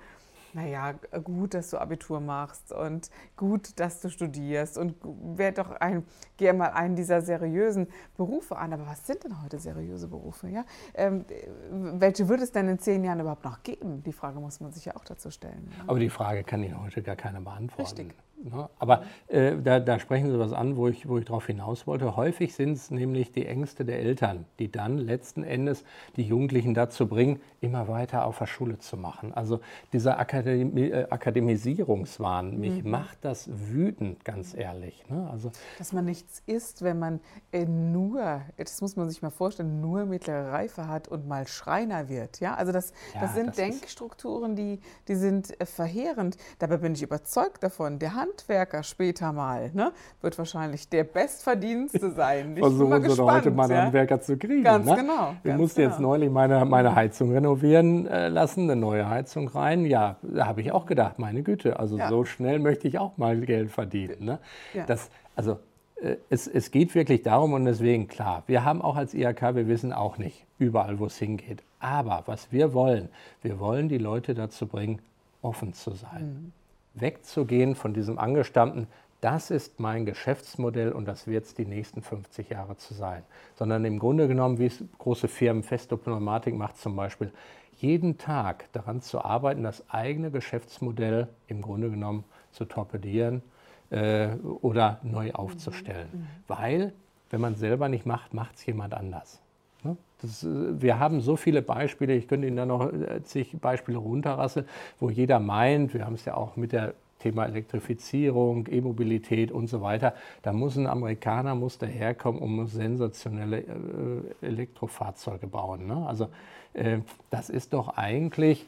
naja, 0.52 0.92
gut, 1.24 1.54
dass 1.54 1.70
du 1.70 1.78
Abitur 1.78 2.20
machst 2.20 2.72
und 2.72 3.10
gut, 3.36 3.78
dass 3.78 4.00
du 4.00 4.08
studierst 4.08 4.78
und 4.78 4.94
werd 5.36 5.58
doch 5.58 5.70
ein, 5.72 6.04
geh 6.36 6.52
mal 6.52 6.68
einen 6.70 6.96
dieser 6.96 7.22
seriösen 7.22 7.88
Berufe 8.16 8.56
an. 8.56 8.72
Aber 8.72 8.86
was 8.86 9.06
sind 9.06 9.24
denn 9.24 9.42
heute 9.42 9.58
seriöse 9.58 10.08
Berufe? 10.08 10.48
Ja? 10.48 10.64
Ähm, 10.94 11.24
welche 11.70 12.28
wird 12.28 12.40
es 12.40 12.52
denn 12.52 12.68
in 12.68 12.78
zehn 12.78 13.04
Jahren 13.04 13.20
überhaupt 13.20 13.44
noch 13.44 13.62
geben? 13.62 14.02
Die 14.04 14.12
Frage 14.12 14.40
muss 14.40 14.60
man 14.60 14.72
sich 14.72 14.84
ja 14.84 14.96
auch 14.96 15.04
dazu 15.04 15.30
stellen. 15.30 15.70
Ja? 15.76 15.84
Aber 15.86 15.98
die 15.98 16.10
Frage 16.10 16.44
kann 16.44 16.62
Ihnen 16.62 16.80
heute 16.82 17.02
gar 17.02 17.16
keiner 17.16 17.40
beantworten. 17.40 17.82
Richtig. 17.82 18.14
Ne? 18.44 18.68
Aber 18.78 19.02
äh, 19.26 19.56
da, 19.56 19.80
da, 19.80 19.98
sprechen 19.98 20.30
Sie 20.30 20.38
was 20.38 20.52
an, 20.52 20.76
wo 20.76 20.88
ich, 20.88 21.08
wo 21.08 21.18
ich 21.18 21.24
darauf 21.24 21.46
hinaus 21.46 21.86
wollte. 21.86 22.16
Häufig 22.16 22.54
sind 22.54 22.72
es 22.72 22.90
nämlich 22.90 23.32
die 23.32 23.46
Ängste 23.46 23.84
der 23.84 23.98
Eltern, 23.98 24.44
die 24.58 24.70
dann 24.70 24.98
letzten 24.98 25.42
Endes 25.42 25.84
die 26.16 26.22
Jugendlichen 26.22 26.74
dazu 26.74 27.08
bringen, 27.08 27.40
immer 27.60 27.88
weiter 27.88 28.26
auf 28.26 28.38
der 28.38 28.46
Schule 28.46 28.78
zu 28.78 28.96
machen. 28.96 29.32
Also 29.34 29.60
dieser 29.92 30.18
Akademi 30.18 30.88
äh, 30.88 31.06
Akademisierungswahn, 31.10 32.52
mhm. 32.52 32.60
mich 32.60 32.84
macht 32.84 33.18
das 33.22 33.48
wütend, 33.52 34.24
ganz 34.24 34.54
ehrlich. 34.54 35.04
Ne? 35.08 35.28
Also, 35.30 35.50
Dass 35.78 35.92
man 35.92 36.04
nichts 36.04 36.42
ist, 36.46 36.82
wenn 36.82 36.98
man 36.98 37.20
äh, 37.52 37.64
nur, 37.64 38.42
das 38.56 38.80
muss 38.80 38.96
man 38.96 39.08
sich 39.08 39.22
mal 39.22 39.30
vorstellen, 39.30 39.80
nur 39.80 40.06
mittlere 40.06 40.52
Reife 40.52 40.86
hat 40.86 41.08
und 41.08 41.26
mal 41.26 41.46
Schreiner 41.46 42.08
wird. 42.08 42.40
Ja? 42.40 42.54
Also 42.54 42.72
das, 42.72 42.92
ja, 43.14 43.20
das 43.20 43.34
sind 43.34 43.48
das 43.48 43.56
Denkstrukturen, 43.56 44.54
die, 44.54 44.80
die 45.08 45.16
sind 45.16 45.60
äh, 45.60 45.66
verheerend. 45.66 46.36
Dabei 46.58 46.76
bin 46.76 46.94
ich 46.94 47.02
überzeugt 47.02 47.62
davon, 47.62 47.98
der 47.98 48.14
Hand 48.14 48.27
Handwerker 48.28 48.82
später 48.82 49.32
mal, 49.32 49.70
ne, 49.72 49.92
wird 50.20 50.38
wahrscheinlich 50.38 50.88
der 50.88 51.04
Bestverdienste 51.04 52.10
sein. 52.12 52.56
Ich 52.56 52.60
Versuchen 52.60 53.02
Sie 53.02 53.16
doch 53.16 53.30
heute 53.30 53.50
mal 53.50 53.64
einen 53.64 53.72
ja? 53.72 53.82
Handwerker 53.84 54.20
zu 54.20 54.36
kriegen. 54.36 54.62
Ganz 54.62 54.86
ne? 54.86 54.96
genau. 54.96 55.34
Ich 55.44 55.54
musste 55.54 55.82
genau. 55.82 55.92
jetzt 55.92 56.00
neulich 56.00 56.30
meine, 56.30 56.64
meine 56.64 56.94
Heizung 56.94 57.32
renovieren 57.32 58.06
äh, 58.06 58.28
lassen, 58.28 58.64
eine 58.64 58.76
neue 58.76 59.08
Heizung 59.08 59.48
rein. 59.48 59.84
Ja, 59.84 60.16
da 60.22 60.46
habe 60.46 60.60
ich 60.60 60.72
auch 60.72 60.86
gedacht, 60.86 61.18
meine 61.18 61.42
Güte, 61.42 61.78
also 61.78 61.98
ja. 61.98 62.08
so 62.08 62.24
schnell 62.24 62.58
möchte 62.58 62.88
ich 62.88 62.98
auch 62.98 63.16
mal 63.16 63.40
Geld 63.40 63.70
verdienen. 63.70 64.24
Ne? 64.24 64.38
Ja. 64.74 64.84
Das, 64.86 65.10
also 65.36 65.58
äh, 66.00 66.16
es, 66.30 66.46
es, 66.46 66.70
geht 66.70 66.94
wirklich 66.94 67.22
darum 67.22 67.52
und 67.52 67.64
deswegen 67.64 68.08
klar, 68.08 68.42
wir 68.46 68.64
haben 68.64 68.82
auch 68.82 68.96
als 68.96 69.14
IHK, 69.14 69.54
wir 69.54 69.68
wissen 69.68 69.92
auch 69.92 70.18
nicht 70.18 70.44
überall, 70.58 70.98
wo 70.98 71.06
es 71.06 71.16
hingeht. 71.16 71.62
Aber 71.80 72.24
was 72.26 72.50
wir 72.52 72.72
wollen, 72.72 73.08
wir 73.42 73.60
wollen 73.60 73.88
die 73.88 73.98
Leute 73.98 74.34
dazu 74.34 74.66
bringen, 74.66 75.00
offen 75.42 75.72
zu 75.72 75.92
sein. 75.92 76.22
Mhm 76.22 76.52
wegzugehen 77.00 77.74
von 77.74 77.94
diesem 77.94 78.18
angestammten, 78.18 78.86
das 79.20 79.50
ist 79.50 79.80
mein 79.80 80.06
Geschäftsmodell 80.06 80.92
und 80.92 81.06
das 81.06 81.26
wird 81.26 81.44
es 81.44 81.54
die 81.54 81.66
nächsten 81.66 82.02
50 82.02 82.50
Jahre 82.50 82.76
zu 82.76 82.94
sein. 82.94 83.24
Sondern 83.56 83.84
im 83.84 83.98
Grunde 83.98 84.28
genommen, 84.28 84.58
wie 84.58 84.66
es 84.66 84.84
große 84.98 85.26
Firmen, 85.26 85.64
Festo 85.64 85.96
Pneumatik 85.96 86.54
macht 86.54 86.78
zum 86.78 86.94
Beispiel, 86.94 87.32
jeden 87.78 88.18
Tag 88.18 88.70
daran 88.72 89.00
zu 89.00 89.24
arbeiten, 89.24 89.62
das 89.62 89.88
eigene 89.90 90.30
Geschäftsmodell 90.30 91.28
im 91.48 91.62
Grunde 91.62 91.90
genommen 91.90 92.24
zu 92.52 92.64
torpedieren 92.64 93.42
äh, 93.90 94.30
oder 94.60 95.00
neu 95.02 95.32
aufzustellen. 95.32 96.08
Mhm. 96.12 96.26
Weil, 96.46 96.92
wenn 97.30 97.40
man 97.40 97.54
es 97.54 97.60
selber 97.60 97.88
nicht 97.88 98.06
macht, 98.06 98.34
macht 98.34 98.56
es 98.56 98.66
jemand 98.66 98.94
anders. 98.94 99.40
Ne? 99.82 99.96
Das, 100.20 100.44
äh, 100.44 100.80
wir 100.80 100.98
haben 100.98 101.20
so 101.20 101.36
viele 101.36 101.62
Beispiele, 101.62 102.14
ich 102.14 102.28
könnte 102.28 102.46
Ihnen 102.46 102.56
da 102.56 102.66
noch 102.66 102.92
äh, 102.92 103.22
zig 103.22 103.56
Beispiele 103.60 103.98
runterrasseln, 103.98 104.66
wo 104.98 105.10
jeder 105.10 105.40
meint, 105.40 105.94
wir 105.94 106.04
haben 106.04 106.14
es 106.14 106.24
ja 106.24 106.34
auch 106.34 106.56
mit 106.56 106.72
der 106.72 106.94
Thema 107.18 107.46
Elektrifizierung, 107.46 108.66
E-Mobilität 108.68 109.50
und 109.50 109.66
so 109.68 109.82
weiter. 109.82 110.14
Da 110.42 110.52
muss 110.52 110.76
ein 110.76 110.86
Amerikaner 110.86 111.54
muss 111.54 111.78
daherkommen 111.78 112.40
und 112.40 112.52
muss 112.52 112.72
sensationelle 112.72 113.60
äh, 113.60 114.46
Elektrofahrzeuge 114.46 115.46
bauen. 115.46 115.86
Ne? 115.86 116.06
Also 116.06 116.28
äh, 116.74 116.98
das 117.30 117.50
ist 117.50 117.72
doch 117.72 117.96
eigentlich 117.96 118.66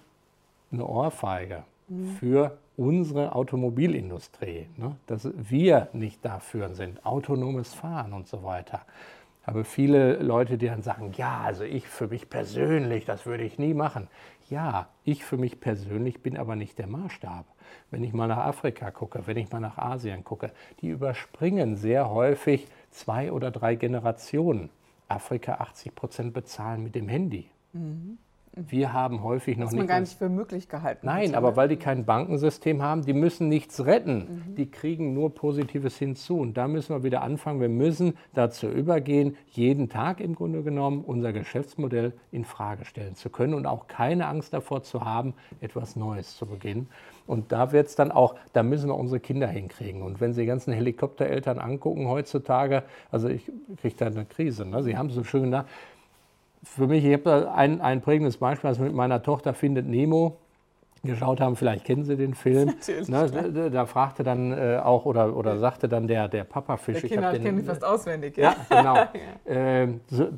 eine 0.73 0.87
Ohrfeige 0.87 1.65
mhm. 1.89 2.09
für 2.17 2.59
unsere 2.77 3.35
Automobilindustrie, 3.35 4.67
ne? 4.77 4.97
dass 5.07 5.29
wir 5.37 5.89
nicht 5.93 6.25
dafür 6.25 6.75
sind, 6.75 7.05
autonomes 7.05 7.75
Fahren 7.75 8.13
und 8.13 8.27
so 8.27 8.43
weiter. 8.43 8.81
Aber 9.45 9.65
viele 9.65 10.17
Leute, 10.17 10.59
die 10.59 10.67
dann 10.67 10.83
sagen, 10.83 11.13
ja, 11.17 11.41
also 11.41 11.65
ich 11.65 11.89
für 11.89 12.09
mich 12.09 12.29
persönlich, 12.29 13.05
das 13.05 13.27
würde 13.27 13.45
ich 13.45 13.59
nie 13.59 13.75
machen. 13.75 14.09
Ja, 14.49 14.89
ich 15.05 15.25
für 15.25 15.37
mich 15.37 15.61
persönlich 15.61 16.23
bin 16.23 16.37
aber 16.37 16.57
nicht 16.57 16.79
der 16.79 16.87
Maßstab. 16.87 17.47
Wenn 17.91 18.05
ich 18.05 18.13
mal 18.13 18.27
nach 18.27 18.39
Afrika 18.39 18.91
gucke, 18.91 19.27
wenn 19.27 19.37
ich 19.37 19.51
mal 19.51 19.61
nach 19.61 19.79
Asien 19.79 20.25
gucke, 20.25 20.51
die 20.81 20.89
überspringen 20.89 21.77
sehr 21.77 22.11
häufig 22.11 22.67
zwei 22.91 23.33
oder 23.33 23.51
drei 23.51 23.77
Generationen. 23.77 24.71
Afrika 25.09 25.55
80 25.55 25.95
Prozent 25.95 26.35
bezahlen 26.35 26.83
mit 26.83 26.95
dem 26.95 27.09
Handy. 27.09 27.49
Mhm. 27.73 28.19
Wir 28.53 28.93
haben 28.93 29.23
häufig 29.23 29.57
noch 29.57 29.71
nicht. 29.71 29.79
man 29.79 29.87
gar 29.87 30.01
nicht 30.01 30.19
für 30.19 30.29
möglich 30.29 30.69
gehalten 30.69 31.07
Nein, 31.07 31.37
aber 31.37 31.55
weil 31.55 31.69
die 31.69 31.77
kein 31.77 32.05
Bankensystem 32.05 32.83
haben, 32.83 33.05
die 33.05 33.13
müssen 33.13 33.49
nichts 33.49 33.85
retten. 33.87 34.45
Mhm. 34.49 34.55
Die 34.57 34.69
kriegen 34.69 35.15
nur 35.15 35.33
Positives 35.33 35.97
hinzu. 35.97 36.39
Und 36.39 36.57
da 36.57 36.67
müssen 36.67 36.95
wir 36.95 37.05
wieder 37.05 37.23
anfangen. 37.23 37.61
Wir 37.61 37.69
müssen 37.69 38.17
dazu 38.35 38.67
übergehen, 38.67 39.37
jeden 39.47 39.89
Tag 39.89 40.21
im 40.21 40.35
Grunde 40.35 40.65
genommen 40.65 41.05
unser 41.05 41.33
Geschäftsmodell 41.33 42.13
in 42.33 42.45
Frage 42.45 42.85
stellen 42.85 43.15
zu 43.15 43.31
können 43.31 43.55
und 43.55 43.67
auch 43.67 43.87
keine 43.87 44.27
Angst 44.27 44.53
davor 44.53 44.83
zu 44.83 45.05
haben, 45.05 45.35
etwas 45.61 45.95
Neues 45.95 46.37
zu 46.37 46.47
beginnen. 46.47 46.89
Und 47.29 47.53
da 47.53 47.71
wird 47.71 47.87
es 47.87 47.95
dann 47.95 48.11
auch, 48.11 48.35
da 48.53 48.65
müssen 48.65 48.89
wir 48.89 48.97
unsere 48.97 49.21
Kinder 49.21 49.47
hinkriegen. 49.47 50.03
Und 50.03 50.21
wenn 50.21 50.33
Sie 50.33 50.41
die 50.41 50.49
ganzen 50.49 50.73
Helikoptereltern 50.73 51.61
angucken 51.61 52.09
heutzutage, 52.09 52.83
also 53.13 53.29
ich 53.29 53.45
kriege 53.81 53.95
da 53.97 54.07
eine 54.07 54.25
Krise. 54.25 54.67
Ne? 54.67 54.83
Sie 54.83 54.97
haben 54.97 55.11
so 55.11 55.23
schön 55.23 55.45
gesagt, 55.45 55.69
für 56.63 56.87
mich, 56.87 57.05
ich 57.05 57.13
habe 57.15 57.53
ein, 57.53 57.81
ein 57.81 58.01
prägendes 58.01 58.37
Beispiel, 58.37 58.69
also 58.69 58.83
mit 58.83 58.95
meiner 58.95 59.23
Tochter 59.23 59.55
Findet 59.55 59.87
Nemo 59.87 60.39
geschaut 61.03 61.41
haben, 61.41 61.57
vielleicht 61.57 61.85
kennen 61.85 62.05
Sie 62.05 62.17
den 62.17 62.35
Film. 62.35 62.75
Ne, 63.09 63.51
da, 63.53 63.69
da, 63.71 63.87
fragte 63.87 64.23
dann 64.23 64.53
äh, 64.53 64.79
auch 64.83 65.07
oder, 65.07 65.35
oder 65.35 65.59
sagte 65.59 65.89
dann 65.89 66.07
der, 66.07 66.29
der 66.29 66.45
Papafisch. 66.45 67.01
Der 67.01 67.09
Kinder 67.09 67.35
ich 67.35 67.43
kenne 67.43 67.63
fast 67.63 67.85
auswendig. 67.85 68.37
Ja, 68.37 68.55
ja 68.71 68.77
genau. 68.77 68.95
ja. 69.47 69.83
Äh, 69.83 69.89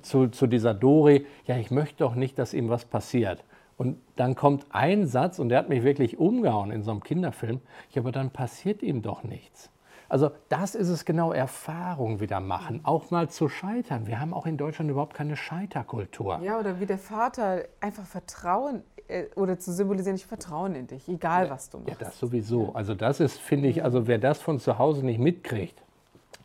zu, 0.03 0.29
zu 0.29 0.47
dieser 0.47 0.75
Dori, 0.75 1.27
ja, 1.47 1.57
ich 1.57 1.71
möchte 1.71 1.99
doch 1.99 2.15
nicht, 2.15 2.39
dass 2.39 2.55
ihm 2.55 2.69
was 2.69 2.85
passiert. 2.85 3.45
Und 3.77 3.99
dann 4.17 4.37
kommt 4.37 4.67
ein 4.71 5.07
Satz, 5.07 5.39
und 5.39 5.49
der 5.49 5.59
hat 5.59 5.69
mich 5.69 5.83
wirklich 5.83 6.19
umgehauen 6.19 6.71
in 6.71 6.83
so 6.83 6.93
einem 6.93 7.03
Kinderfilm, 7.03 7.61
ja, 7.91 8.03
aber 8.03 8.13
dann 8.13 8.31
passiert 8.31 8.83
ihm 8.83 9.03
doch 9.03 9.25
nichts. 9.25 9.71
Also 10.13 10.31
das 10.51 10.75
ist 10.75 10.91
es 10.91 11.07
genau, 11.07 11.33
Erfahrung 11.33 12.21
wieder 12.21 12.39
machen, 12.39 12.81
auch 12.83 13.11
mal 13.11 13.31
zu 13.31 13.49
scheitern. 13.49 14.07
Wir 14.07 14.21
haben 14.21 14.35
auch 14.35 14.45
in 14.45 14.59
Deutschland 14.59 14.91
überhaupt 14.91 15.15
keine 15.15 15.37
Scheiterkultur. 15.37 16.39
Ja, 16.43 16.61
oder 16.61 16.81
wie 16.81 16.85
der 16.85 16.99
Vater 16.99 17.63
einfach 17.81 18.05
Vertrauen 18.05 18.83
äh, 19.09 19.25
oder 19.37 19.59
zu 19.59 19.73
symbolisieren, 19.73 20.17
ich 20.17 20.27
vertraue 20.27 20.69
in 20.77 20.87
dich, 20.87 21.09
egal 21.09 21.49
was 21.49 21.71
du 21.71 21.79
machst. 21.79 21.89
Ja, 21.89 21.97
das 21.99 22.19
sowieso. 22.19 22.75
Also 22.75 22.95
das 22.95 23.21
ist, 23.21 23.39
finde 23.39 23.69
ich, 23.69 23.85
also 23.85 24.07
wer 24.07 24.19
das 24.19 24.43
von 24.43 24.61
zu 24.61 24.77
Hause 24.77 25.03
nicht 25.03 25.19
mitkriegt, 25.19 25.81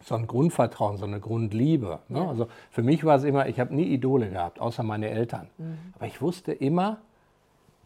so 0.02 0.16
ein 0.16 0.28
Grundvertrauen, 0.28 0.96
so 0.96 1.04
eine 1.04 1.20
Grundliebe. 1.20 2.00
Ne? 2.08 2.20
Ja. 2.20 2.30
Also 2.30 2.48
für 2.72 2.84
mich 2.84 3.04
war 3.04 3.18
es 3.18 3.26
immer, 3.26 3.50
ich 3.50 3.60
habe 3.60 3.76
nie 3.76 3.88
Idole 3.88 4.30
gehabt, 4.30 4.62
außer 4.62 4.84
meine 4.84 5.10
Eltern. 5.10 5.50
Mhm. 5.58 5.78
Aber 5.96 6.08
ich 6.08 6.22
wusste 6.22 6.54
immer, 6.54 7.00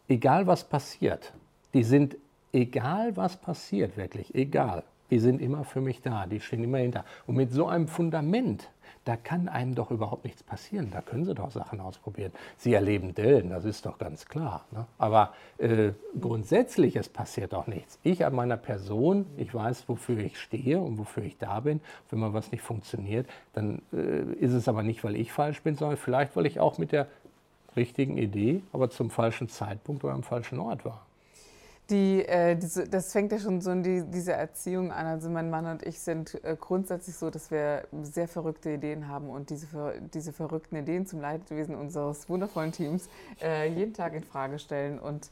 egal 0.08 0.46
was 0.46 0.64
passiert, 0.64 1.34
die 1.74 1.84
sind, 1.84 2.18
egal 2.54 3.18
was 3.18 3.36
passiert, 3.36 3.98
wirklich, 3.98 4.36
egal, 4.36 4.84
die 5.12 5.20
sind 5.20 5.42
immer 5.42 5.64
für 5.64 5.82
mich 5.82 6.02
da, 6.02 6.26
die 6.26 6.40
stehen 6.40 6.64
immer 6.64 6.80
hinter. 6.80 7.06
Und 7.28 7.36
mit 7.36 7.52
so 7.52 7.68
einem 7.68 7.88
Fundament, 7.88 8.70
da 9.06 9.18
kann 9.18 9.50
einem 9.50 9.74
doch 9.74 9.90
überhaupt 9.90 10.24
nichts 10.24 10.44
passieren. 10.44 10.90
Da 10.92 11.02
können 11.02 11.26
Sie 11.26 11.34
doch 11.34 11.52
Sachen 11.52 11.80
ausprobieren. 11.80 12.32
Sie 12.58 12.74
erleben 12.74 13.16
Dellen, 13.16 13.50
das 13.50 13.66
ist 13.66 13.86
doch 13.86 13.98
ganz 13.98 14.26
klar. 14.26 14.66
Ne? 14.72 14.86
Aber 14.98 15.34
äh, 15.58 15.92
grundsätzlich, 16.20 16.96
es 16.96 17.10
passiert 17.10 17.54
doch 17.54 17.68
nichts. 17.68 18.00
Ich 18.04 18.26
an 18.26 18.36
meiner 18.36 18.58
Person, 18.58 19.26
ich 19.38 19.54
weiß, 19.54 19.90
wofür 19.90 20.20
ich 20.20 20.40
stehe 20.40 20.80
und 20.80 20.98
wofür 20.98 21.24
ich 21.24 21.38
da 21.38 21.60
bin. 21.60 21.82
Wenn 22.10 22.20
mal 22.20 22.34
was 22.34 22.52
nicht 22.52 22.62
funktioniert, 22.62 23.28
dann 23.54 23.82
äh, 23.92 24.22
ist 24.40 24.54
es 24.54 24.68
aber 24.68 24.84
nicht, 24.84 25.04
weil 25.04 25.16
ich 25.16 25.32
falsch 25.32 25.62
bin, 25.62 25.76
sondern 25.76 25.98
vielleicht, 25.98 26.36
weil 26.36 26.46
ich 26.46 26.60
auch 26.60 26.78
mit 26.78 26.92
der 26.92 27.08
richtigen 27.76 28.18
Idee, 28.18 28.62
aber 28.72 28.90
zum 28.90 29.10
falschen 29.10 29.50
Zeitpunkt 29.50 30.04
oder 30.04 30.14
am 30.14 30.24
falschen 30.24 30.60
Ort 30.60 30.86
war. 30.86 31.06
Die, 31.92 32.26
äh, 32.26 32.56
diese, 32.56 32.88
das 32.88 33.12
fängt 33.12 33.34
ja 33.34 33.40
schon 33.40 33.60
so 33.60 33.70
in 33.72 33.84
die, 33.84 34.04
diese 34.06 34.32
Erziehung 34.32 34.92
an. 34.94 35.06
Also 35.06 35.30
mein 35.30 35.50
Mann 35.50 35.66
und 35.66 35.84
ich 35.86 36.00
sind 36.00 36.42
äh, 36.44 36.56
grundsätzlich 36.60 37.16
so, 37.18 37.30
dass 37.30 37.52
wir 37.52 37.84
sehr 38.04 38.30
verrückte 38.30 38.72
Ideen 38.72 39.10
haben 39.10 39.30
und 39.30 39.50
diese, 39.50 39.68
diese 40.14 40.32
verrückten 40.32 40.78
Ideen 40.78 41.06
zum 41.06 41.20
Leidwesen 41.20 41.76
unseres 41.76 42.30
wundervollen 42.30 42.72
Teams 42.72 43.10
äh, 43.42 43.68
jeden 43.68 43.94
Tag 43.94 44.14
in 44.14 44.24
Frage 44.24 44.58
stellen 44.58 45.00
und 45.00 45.30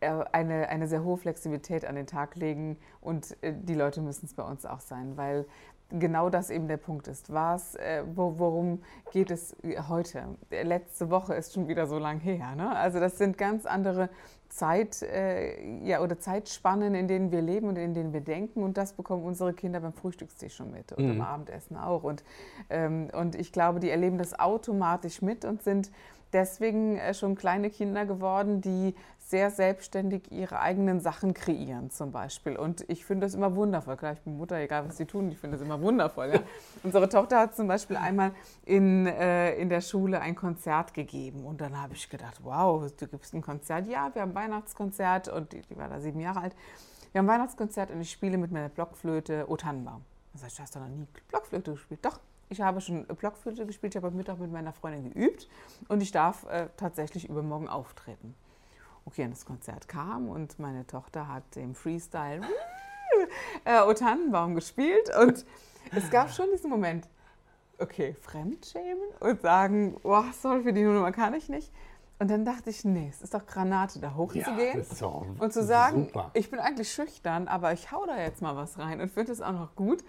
äh, 0.00 0.24
eine, 0.32 0.68
eine 0.70 0.88
sehr 0.88 1.04
hohe 1.04 1.18
Flexibilität 1.18 1.84
an 1.84 1.96
den 1.96 2.06
Tag 2.06 2.36
legen 2.36 2.78
und 3.00 3.36
äh, 3.42 3.52
die 3.54 3.74
Leute 3.74 4.00
müssen 4.00 4.26
es 4.26 4.34
bei 4.34 4.42
uns 4.42 4.64
auch 4.64 4.80
sein, 4.80 5.16
weil 5.16 5.44
genau 5.90 6.30
das 6.30 6.50
eben 6.50 6.68
der 6.68 6.76
Punkt 6.76 7.08
ist. 7.08 7.32
Was, 7.32 7.74
äh, 7.76 8.02
wo, 8.14 8.34
worum 8.38 8.82
geht 9.12 9.30
es 9.30 9.56
heute? 9.88 10.24
Letzte 10.50 11.10
Woche 11.10 11.34
ist 11.34 11.54
schon 11.54 11.68
wieder 11.68 11.86
so 11.86 11.98
lang 11.98 12.20
her. 12.20 12.54
Ne? 12.56 12.74
Also 12.74 13.00
das 13.00 13.18
sind 13.18 13.38
ganz 13.38 13.66
andere 13.66 14.08
Zeit 14.48 15.02
äh, 15.02 15.84
ja, 15.84 16.00
oder 16.00 16.18
Zeitspannen, 16.18 16.94
in 16.94 17.08
denen 17.08 17.32
wir 17.32 17.42
leben 17.42 17.68
und 17.68 17.76
in 17.76 17.92
denen 17.92 18.12
wir 18.12 18.20
denken. 18.20 18.62
Und 18.62 18.76
das 18.76 18.92
bekommen 18.92 19.24
unsere 19.24 19.52
Kinder 19.52 19.80
beim 19.80 19.92
Frühstückstisch 19.92 20.54
schon 20.54 20.70
mit 20.70 20.92
und 20.92 21.04
mhm. 21.04 21.20
am 21.20 21.20
Abendessen 21.22 21.76
auch. 21.76 22.04
Und, 22.04 22.24
ähm, 22.70 23.08
und 23.12 23.34
ich 23.34 23.52
glaube, 23.52 23.80
die 23.80 23.90
erleben 23.90 24.18
das 24.18 24.38
automatisch 24.38 25.22
mit 25.22 25.44
und 25.44 25.62
sind 25.62 25.90
deswegen 26.32 26.98
äh, 26.98 27.14
schon 27.14 27.36
kleine 27.36 27.70
Kinder 27.70 28.04
geworden, 28.06 28.60
die 28.60 28.94
sehr 29.26 29.50
selbstständig 29.50 30.30
ihre 30.30 30.60
eigenen 30.60 31.00
Sachen 31.00 31.32
kreieren 31.32 31.90
zum 31.90 32.12
Beispiel. 32.12 32.56
Und 32.56 32.84
ich 32.90 33.06
finde 33.06 33.26
das 33.26 33.34
immer 33.34 33.54
wundervoll. 33.54 33.96
Klar, 33.96 34.12
ich 34.12 34.20
bin 34.20 34.36
Mutter, 34.36 34.56
egal 34.56 34.86
was 34.86 34.98
sie 34.98 35.06
tun, 35.06 35.30
ich 35.30 35.38
finde 35.38 35.56
das 35.56 35.64
immer 35.64 35.80
wundervoll. 35.80 36.30
Ja? 36.34 36.40
Unsere 36.82 37.08
Tochter 37.08 37.40
hat 37.40 37.56
zum 37.56 37.66
Beispiel 37.66 37.96
einmal 37.96 38.32
in, 38.66 39.06
äh, 39.06 39.54
in 39.54 39.70
der 39.70 39.80
Schule 39.80 40.20
ein 40.20 40.34
Konzert 40.34 40.92
gegeben. 40.92 41.46
Und 41.46 41.62
dann 41.62 41.80
habe 41.80 41.94
ich 41.94 42.10
gedacht, 42.10 42.40
wow, 42.42 42.90
du 42.90 43.06
gibst 43.06 43.32
ein 43.32 43.40
Konzert. 43.40 43.86
Ja, 43.86 44.14
wir 44.14 44.22
haben 44.22 44.32
ein 44.32 44.34
Weihnachtskonzert 44.34 45.28
und 45.28 45.52
die, 45.52 45.62
die 45.62 45.76
war 45.76 45.88
da 45.88 46.00
sieben 46.00 46.20
Jahre 46.20 46.42
alt. 46.42 46.56
Wir 47.12 47.20
haben 47.20 47.26
ein 47.30 47.34
Weihnachtskonzert 47.34 47.90
und 47.92 48.02
ich 48.02 48.10
spiele 48.10 48.36
mit 48.36 48.52
meiner 48.52 48.68
Blockflöte 48.68 49.46
O 49.48 49.56
Tannenbaum. 49.56 50.02
Dann 50.32 50.40
sag 50.40 50.48
ich, 50.48 50.56
du 50.56 50.62
hast 50.62 50.76
doch 50.76 50.80
noch 50.80 50.88
nie 50.88 51.06
Blockflöte 51.28 51.72
gespielt. 51.72 52.04
Doch, 52.04 52.20
ich 52.50 52.60
habe 52.60 52.82
schon 52.82 53.06
Blockflöte 53.06 53.64
gespielt, 53.64 53.94
ich 53.94 53.96
habe 53.96 54.08
heute 54.08 54.16
Mittag 54.16 54.38
mit 54.38 54.52
meiner 54.52 54.72
Freundin 54.72 55.12
geübt 55.12 55.48
und 55.88 56.02
ich 56.02 56.12
darf 56.12 56.44
äh, 56.46 56.68
tatsächlich 56.76 57.28
übermorgen 57.28 57.68
auftreten. 57.68 58.34
Okay, 59.06 59.24
und 59.24 59.30
das 59.30 59.44
Konzert 59.44 59.88
kam 59.88 60.28
und 60.28 60.58
meine 60.58 60.86
Tochter 60.86 61.28
hat 61.28 61.56
im 61.56 61.74
Freestyle 61.74 62.40
äh, 63.64 63.80
O 63.82 63.92
Tannenbaum 63.92 64.54
gespielt 64.54 65.10
und 65.20 65.44
es 65.94 66.10
gab 66.10 66.30
schon 66.30 66.46
diesen 66.52 66.70
Moment, 66.70 67.08
okay, 67.78 68.14
Fremdschämen 68.20 69.08
und 69.20 69.42
sagen, 69.42 69.96
boah, 70.02 70.24
soll 70.32 70.62
für 70.62 70.72
die 70.72 70.82
Nummer 70.82 71.12
kann 71.12 71.34
ich 71.34 71.48
nicht. 71.48 71.70
Und 72.18 72.30
dann 72.30 72.44
dachte 72.44 72.70
ich, 72.70 72.84
nee, 72.84 73.08
es 73.10 73.22
ist 73.22 73.34
doch 73.34 73.44
Granate, 73.44 73.98
da 73.98 74.14
hochzugehen 74.14 74.84
ja, 74.98 75.06
und 75.38 75.52
zu 75.52 75.64
sagen, 75.64 76.06
super. 76.06 76.30
ich 76.32 76.50
bin 76.50 76.60
eigentlich 76.60 76.92
schüchtern, 76.92 77.48
aber 77.48 77.72
ich 77.72 77.90
hau 77.90 78.06
da 78.06 78.18
jetzt 78.18 78.40
mal 78.40 78.56
was 78.56 78.78
rein 78.78 79.00
und 79.00 79.10
finde 79.10 79.32
es 79.32 79.40
auch 79.40 79.52
noch 79.52 79.74
gut. 79.74 80.04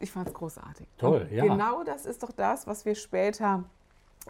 Ich 0.00 0.10
fand 0.10 0.28
es 0.28 0.34
großartig. 0.34 0.88
Toll, 0.98 1.28
und 1.30 1.32
ja. 1.32 1.44
Genau 1.44 1.84
das 1.84 2.06
ist 2.06 2.24
doch 2.24 2.32
das, 2.32 2.66
was 2.66 2.84
wir 2.84 2.96
später 2.96 3.64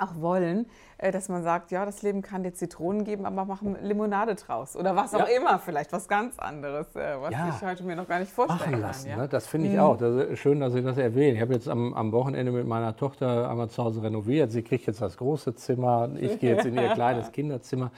auch 0.01 0.21
wollen, 0.21 0.67
äh, 0.99 1.11
dass 1.11 1.29
man 1.29 1.43
sagt, 1.43 1.71
ja, 1.71 1.85
das 1.85 2.03
Leben 2.03 2.23
kann 2.23 2.43
dir 2.43 2.53
Zitronen 2.53 3.05
geben, 3.05 3.27
aber 3.27 3.45
machen 3.45 3.77
Limonade 3.83 4.35
draus 4.35 4.77
oder 4.77 4.97
was 4.97 5.15
auch 5.15 5.29
ja. 5.29 5.37
immer, 5.37 5.59
vielleicht 5.59 5.93
was 5.93 6.09
ganz 6.09 6.39
anderes, 6.39 6.95
äh, 6.97 7.21
was 7.21 7.33
ja. 7.33 7.49
ich 7.55 7.67
heute 7.67 7.85
mir 7.85 7.97
noch 7.97 8.09
gar 8.09 8.21
nicht 8.21 8.33
vorstellen 8.33 8.71
Machen 8.73 8.81
lassen, 8.81 9.09
kann. 9.09 9.19
Ja? 9.19 9.23
Ne? 9.25 9.29
Das 9.29 9.47
finde 9.47 9.69
ich 9.69 9.75
mhm. 9.75 9.81
auch. 9.81 9.97
Das 9.97 10.39
schön, 10.39 10.61
dass 10.61 10.73
Sie 10.73 10.83
das 10.83 10.97
erwähnen. 10.99 11.37
Ich 11.37 11.43
habe 11.43 11.55
jetzt 11.55 11.69
am, 11.69 11.95
am, 11.95 12.13
Wochenende 12.13 12.53
mit 12.53 12.67
meiner 12.67 12.97
Tochter 12.97 13.49
einmal 13.51 13.69
zu 13.69 13.83
Hause 13.83 14.03
renoviert. 14.03 14.53
Sie 14.53 14.63
kriegt 14.63 14.87
jetzt 14.87 15.01
das 15.01 15.17
große 15.17 15.55
Zimmer, 15.55 16.11
ich 16.19 16.39
gehe 16.39 16.55
jetzt 16.55 16.67
in 16.67 16.77
ihr 16.77 16.89
kleines 16.95 17.33
Kinderzimmer. 17.33 17.91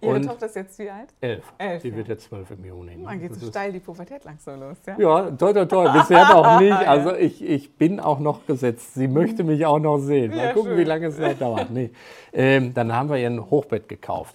Ihre 0.00 0.16
und 0.16 0.26
Tochter 0.26 0.46
ist 0.46 0.56
jetzt 0.56 0.78
wie 0.78 0.90
alt? 0.90 1.14
Elf. 1.20 1.44
elf 1.58 1.82
die 1.82 1.94
wird 1.94 2.08
jetzt 2.08 2.24
zwölf 2.24 2.50
im 2.50 2.64
Juni. 2.64 2.96
Man 2.96 3.20
geht 3.20 3.34
so 3.34 3.46
steil 3.46 3.72
die 3.72 3.78
Pubertät 3.78 4.24
langsam 4.24 4.58
los, 4.58 4.78
ja? 4.86 4.96
Ja, 4.98 5.30
toll, 5.30 5.54
toll, 5.54 5.68
toll. 5.68 5.90
Bisher 5.92 6.28
noch 6.28 6.60
nicht. 6.60 6.72
Also 6.92 7.14
ich, 7.14 7.42
ich 7.42 7.76
bin 7.76 8.00
auch 8.00 8.18
noch 8.18 8.44
gesetzt. 8.46 8.94
Sie 8.94 9.08
möchte 9.08 9.44
mich 9.44 9.64
auch 9.64 9.78
noch 9.78 9.98
sehen. 9.98 10.34
Mal 10.34 10.52
gucken, 10.52 10.72
schön. 10.72 10.78
wie 10.78 10.84
lange 10.84 11.06
es 11.06 11.18
noch 11.18 11.38
dauert. 11.42 11.70
Nee. 11.70 11.90
Ähm, 12.32 12.72
dann 12.74 12.92
haben 12.92 13.08
wir 13.10 13.18
ihren 13.18 13.38
ein 13.38 13.50
Hochbett 13.50 13.88
gekauft. 13.88 14.34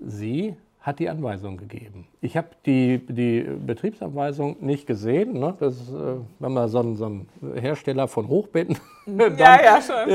Sie 0.00 0.54
hat 0.80 0.98
die 0.98 1.10
Anweisung 1.10 1.58
gegeben. 1.58 2.06
Ich 2.22 2.36
habe 2.36 2.48
die, 2.64 2.98
die 3.06 3.42
Betriebsanweisung 3.42 4.56
nicht 4.60 4.86
gesehen. 4.86 5.34
Ne? 5.38 5.54
Das, 5.60 5.74
äh, 5.74 6.16
wenn 6.38 6.52
man 6.52 6.68
so 6.68 6.80
ein, 6.80 6.96
so 6.96 7.06
ein 7.06 7.28
Hersteller 7.54 8.08
von 8.08 8.28
Hochbetten. 8.28 8.78
dann, 9.06 9.36
ja, 9.36 9.62
ja, 9.62 9.82
schon. 9.82 10.08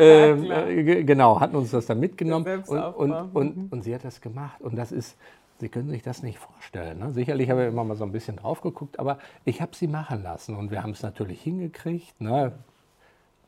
Äh, 0.00 0.30
äh, 0.98 1.04
genau, 1.04 1.40
hatten 1.40 1.56
uns 1.56 1.70
das 1.70 1.86
dann 1.86 2.00
mitgenommen. 2.00 2.64
Und, 2.66 2.78
und, 2.78 3.12
und, 3.12 3.56
mhm. 3.56 3.66
und, 3.70 3.82
sie 3.82 3.94
hat 3.94 4.04
das 4.04 4.20
gemacht. 4.20 4.60
Und 4.60 4.76
das 4.76 4.92
ist, 4.92 5.16
Sie 5.60 5.68
können 5.68 5.88
sich 5.88 6.02
das 6.02 6.22
nicht 6.22 6.38
vorstellen. 6.38 6.98
Ne? 6.98 7.12
Sicherlich 7.12 7.48
habe 7.48 7.62
ich 7.62 7.68
immer 7.68 7.84
mal 7.84 7.96
so 7.96 8.04
ein 8.04 8.12
bisschen 8.12 8.36
drauf 8.36 8.60
geguckt, 8.60 8.98
aber 8.98 9.18
ich 9.44 9.62
habe 9.62 9.74
sie 9.74 9.86
machen 9.86 10.22
lassen. 10.22 10.56
Und 10.56 10.70
wir 10.72 10.82
haben 10.82 10.90
es 10.90 11.02
natürlich 11.02 11.40
hingekriegt. 11.40 12.20
Ne? 12.20 12.52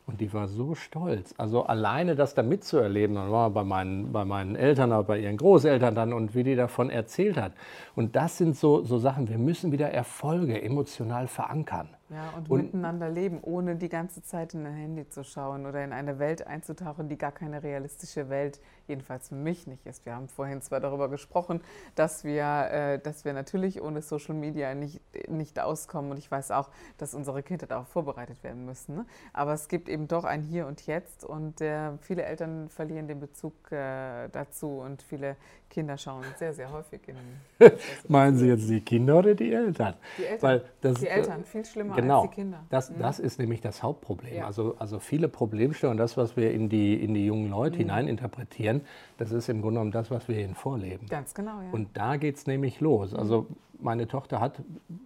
Und 0.06 0.20
die 0.20 0.32
war 0.32 0.46
so 0.46 0.76
stolz. 0.76 1.34
Also 1.36 1.64
alleine 1.64 2.14
das 2.14 2.34
da 2.34 2.44
mitzuerleben, 2.44 3.16
dann 3.16 3.32
war 3.32 3.50
bei 3.50 3.64
meinen, 3.64 4.12
bei 4.12 4.25
meinen 4.25 4.54
Eltern, 4.54 4.92
aber 4.92 5.02
bei 5.02 5.18
ihren 5.18 5.36
Großeltern 5.36 5.96
dann 5.96 6.12
und 6.12 6.36
wie 6.36 6.44
die 6.44 6.54
davon 6.54 6.90
erzählt 6.90 7.36
hat. 7.36 7.52
Und 7.96 8.14
das 8.14 8.38
sind 8.38 8.56
so, 8.56 8.84
so 8.84 8.98
Sachen, 8.98 9.28
wir 9.28 9.38
müssen 9.38 9.72
wieder 9.72 9.90
Erfolge 9.90 10.62
emotional 10.62 11.26
verankern. 11.26 11.88
Ja, 12.08 12.32
und, 12.36 12.48
und, 12.48 12.62
miteinander 12.62 13.08
leben, 13.08 13.40
ohne 13.42 13.75
die 13.75 13.88
ganze 13.88 14.22
Zeit 14.22 14.54
in 14.54 14.64
ein 14.64 14.75
Handy 14.75 15.08
zu 15.08 15.25
schauen 15.25 15.66
oder 15.66 15.82
in 15.82 15.92
eine 15.92 16.20
Welt 16.20 16.46
einzutauchen, 16.46 17.08
die 17.08 17.18
gar 17.18 17.32
keine 17.32 17.64
realistische 17.64 18.28
Welt, 18.28 18.60
jedenfalls 18.86 19.30
für 19.30 19.34
mich 19.34 19.66
nicht 19.66 19.84
ist. 19.86 20.06
Wir 20.06 20.14
haben 20.14 20.28
vorhin 20.28 20.62
zwar 20.62 20.78
darüber 20.78 21.08
gesprochen, 21.08 21.60
dass 21.96 22.22
wir, 22.22 22.44
äh, 22.70 22.98
dass 23.00 23.25
wir 23.25 23.32
natürlich 23.32 23.82
ohne 23.82 24.02
Social 24.02 24.36
Media 24.36 24.75
nicht, 24.75 25.00
nicht 25.28 25.58
auskommen 25.58 26.12
und 26.12 26.18
ich 26.18 26.30
weiß 26.30 26.52
auch, 26.52 26.70
dass 26.96 27.12
unsere 27.12 27.42
Kinder 27.42 27.66
darauf 27.66 27.88
vorbereitet 27.88 28.44
werden 28.44 28.64
müssen. 28.66 28.94
Ne? 28.94 29.06
Aber 29.32 29.54
es 29.54 29.66
gibt 29.66 29.88
eben 29.88 30.06
doch 30.06 30.22
ein 30.22 30.42
Hier 30.42 30.68
und 30.68 30.86
Jetzt 30.86 31.25
und 31.25 31.60
äh, 31.60 31.96
viele 31.98 32.22
Eltern 32.22 32.68
verlieren 32.68 33.08
den 33.08 33.18
Bezug 33.18 33.72
äh, 33.72 34.28
dazu 34.28 34.78
und 34.78 35.02
viele 35.02 35.36
Kinder 35.68 35.98
schauen 35.98 36.25
sehr, 36.38 36.54
sehr 36.54 36.70
häufig 36.70 37.00
in. 37.08 37.16
Meinen 38.08 38.36
Sie 38.36 38.46
jetzt 38.46 38.68
die 38.68 38.80
Kinder 38.80 39.18
oder 39.18 39.34
die 39.34 39.52
Eltern? 39.52 39.94
Die 40.16 40.25
Eltern, 40.25 40.42
Weil 40.42 40.64
das, 40.80 41.00
die 41.00 41.08
Eltern 41.08 41.44
viel 41.44 41.64
schlimmer 41.64 41.95
genau, 41.96 42.22
als 42.22 42.30
die 42.30 42.34
Kinder. 42.34 42.58
Das, 42.70 42.90
mhm. 42.90 42.98
das 42.98 43.18
ist 43.18 43.38
nämlich 43.38 43.60
das 43.60 43.82
Hauptproblem. 43.82 44.36
Ja. 44.36 44.46
Also, 44.46 44.76
also 44.78 44.98
viele 44.98 45.28
Problemstellungen, 45.28 45.98
das, 45.98 46.16
was 46.16 46.36
wir 46.36 46.52
in 46.52 46.68
die, 46.68 46.94
in 46.94 47.14
die 47.14 47.26
jungen 47.26 47.50
Leute 47.50 47.76
mhm. 47.76 47.80
hineininterpretieren, 47.80 48.82
das 49.18 49.32
ist 49.32 49.48
im 49.48 49.62
Grunde 49.62 49.76
genommen 49.76 49.92
das, 49.92 50.10
was 50.10 50.28
wir 50.28 50.38
ihnen 50.38 50.54
vorleben. 50.54 51.06
Ganz 51.08 51.34
genau, 51.34 51.60
ja. 51.60 51.70
Und 51.72 51.96
da 51.96 52.16
geht 52.16 52.36
es 52.36 52.46
nämlich 52.46 52.80
los. 52.80 53.14
Also 53.14 53.46
meine 53.80 54.08
Tochter 54.08 54.40
hat 54.40 54.62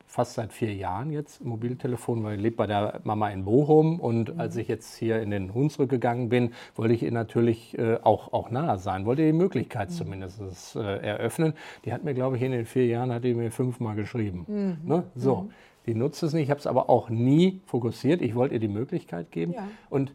fast 0.07 0.35
seit 0.35 0.53
vier 0.53 0.75
Jahren 0.75 1.11
jetzt 1.11 1.41
ein 1.41 1.49
Mobiltelefon, 1.49 2.23
weil 2.23 2.37
sie 2.37 2.43
lebt 2.43 2.57
bei 2.57 2.67
der 2.67 3.01
Mama 3.05 3.31
in 3.31 3.45
Bochum. 3.45 4.01
Und 4.01 4.35
mhm. 4.35 4.41
als 4.41 4.57
ich 4.57 4.69
jetzt 4.69 4.97
hier 4.97 5.21
in 5.21 5.31
den 5.31 5.55
Hunsrück 5.55 5.91
gegangen 5.91 6.29
bin, 6.29 6.53
wollte 6.77 6.95
ich 6.95 7.03
ihr 7.03 7.13
natürlich 7.13 7.79
äh, 7.79 7.99
auch, 8.03 8.33
auch 8.33 8.51
nahe 8.51 8.79
sein, 8.79 9.07
wollte 9.07 9.23
ihr 9.23 9.33
die 9.33 9.39
Möglichkeit 9.39 9.91
mhm. 9.91 9.95
zumindest 9.95 10.77
äh, 10.77 10.99
eröffnen. 10.99 11.55
Die 11.85 11.93
hat 11.93 12.05
mir, 12.05 12.15
glaube 12.15 12.37
ich, 12.37 12.43
in 12.43 12.53
den 12.53 12.67
vier 12.67 12.87
Jahren 12.87 13.13
hat 13.13 13.25
die 13.25 13.35
mir 13.35 13.51
fünfmal 13.51 13.97
geschrieben. 13.97 14.45
Mhm. 14.49 14.89
Ne? 14.89 15.05
So, 15.15 15.43
mhm. 15.43 15.51
Die 15.87 15.95
nutzt 15.95 16.23
es 16.23 16.33
nicht. 16.33 16.45
Ich 16.45 16.51
habe 16.51 16.61
es 16.61 16.67
aber 16.67 16.89
auch 16.89 17.09
nie 17.09 17.61
fokussiert. 17.67 18.23
Ich 18.23 18.35
wollte 18.35 18.55
ihr 18.55 18.61
die 18.61 18.69
Möglichkeit 18.69 19.31
geben. 19.31 19.53
Ja. 19.53 19.69
Und 19.89 20.13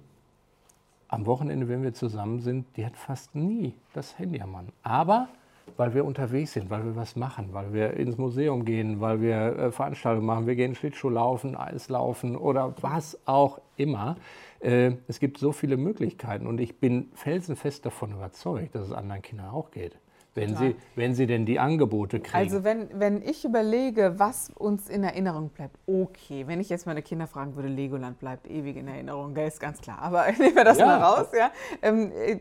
am 1.07 1.25
Wochenende, 1.25 1.67
wenn 1.67 1.83
wir 1.83 1.93
zusammen 1.93 2.41
sind, 2.41 2.65
die 2.77 2.85
hat 2.85 2.97
fast 2.97 3.35
nie 3.35 3.73
das 3.93 4.17
Handy 4.19 4.41
am 4.41 4.51
Mann. 4.51 4.67
Aber 4.83 5.29
weil 5.77 5.93
wir 5.93 6.05
unterwegs 6.05 6.53
sind, 6.53 6.69
weil 6.69 6.85
wir 6.85 6.95
was 6.95 7.15
machen, 7.15 7.49
weil 7.51 7.73
wir 7.73 7.93
ins 7.93 8.17
Museum 8.17 8.65
gehen, 8.65 9.01
weil 9.01 9.21
wir 9.21 9.57
äh, 9.57 9.71
Veranstaltungen 9.71 10.25
machen, 10.25 10.47
wir 10.47 10.55
gehen 10.55 10.75
Schlittschuh 10.75 11.09
laufen, 11.09 11.55
Eislaufen 11.55 12.35
oder 12.35 12.75
was 12.81 13.17
auch 13.25 13.59
immer. 13.75 14.15
Äh, 14.59 14.93
es 15.07 15.19
gibt 15.19 15.37
so 15.37 15.51
viele 15.51 15.77
Möglichkeiten 15.77 16.47
und 16.47 16.59
ich 16.59 16.79
bin 16.79 17.09
felsenfest 17.13 17.85
davon 17.85 18.11
überzeugt, 18.11 18.75
dass 18.75 18.87
es 18.87 18.91
anderen 18.91 19.21
Kindern 19.21 19.49
auch 19.49 19.71
geht. 19.71 19.97
Wenn 20.35 20.55
sie, 20.57 20.75
wenn 20.95 21.15
sie 21.15 21.27
denn 21.27 21.45
die 21.45 21.59
Angebote 21.59 22.19
kriegen. 22.19 22.35
Also 22.35 22.65
wenn, 22.65 22.89
wenn 22.99 23.21
ich 23.21 23.45
überlege, 23.45 24.15
was 24.17 24.51
uns 24.53 24.89
in 24.89 25.03
Erinnerung 25.03 25.49
bleibt, 25.49 25.77
okay, 25.87 26.45
wenn 26.45 26.59
ich 26.59 26.67
jetzt 26.67 26.85
meine 26.85 27.01
Kinder 27.01 27.25
fragen 27.25 27.55
würde, 27.55 27.69
Legoland 27.69 28.19
bleibt 28.19 28.49
ewig 28.49 28.75
in 28.75 28.89
Erinnerung, 28.89 29.33
das 29.33 29.53
ist 29.55 29.59
ganz 29.61 29.79
klar. 29.79 29.99
Aber 29.99 30.25
nehmen 30.37 30.55
wir 30.55 30.65
das 30.65 30.77
ja. 30.77 30.85
mal 30.87 31.01
raus, 31.01 31.27
ja. 31.33 31.51
Ähm, 31.81 32.11
äh, 32.11 32.39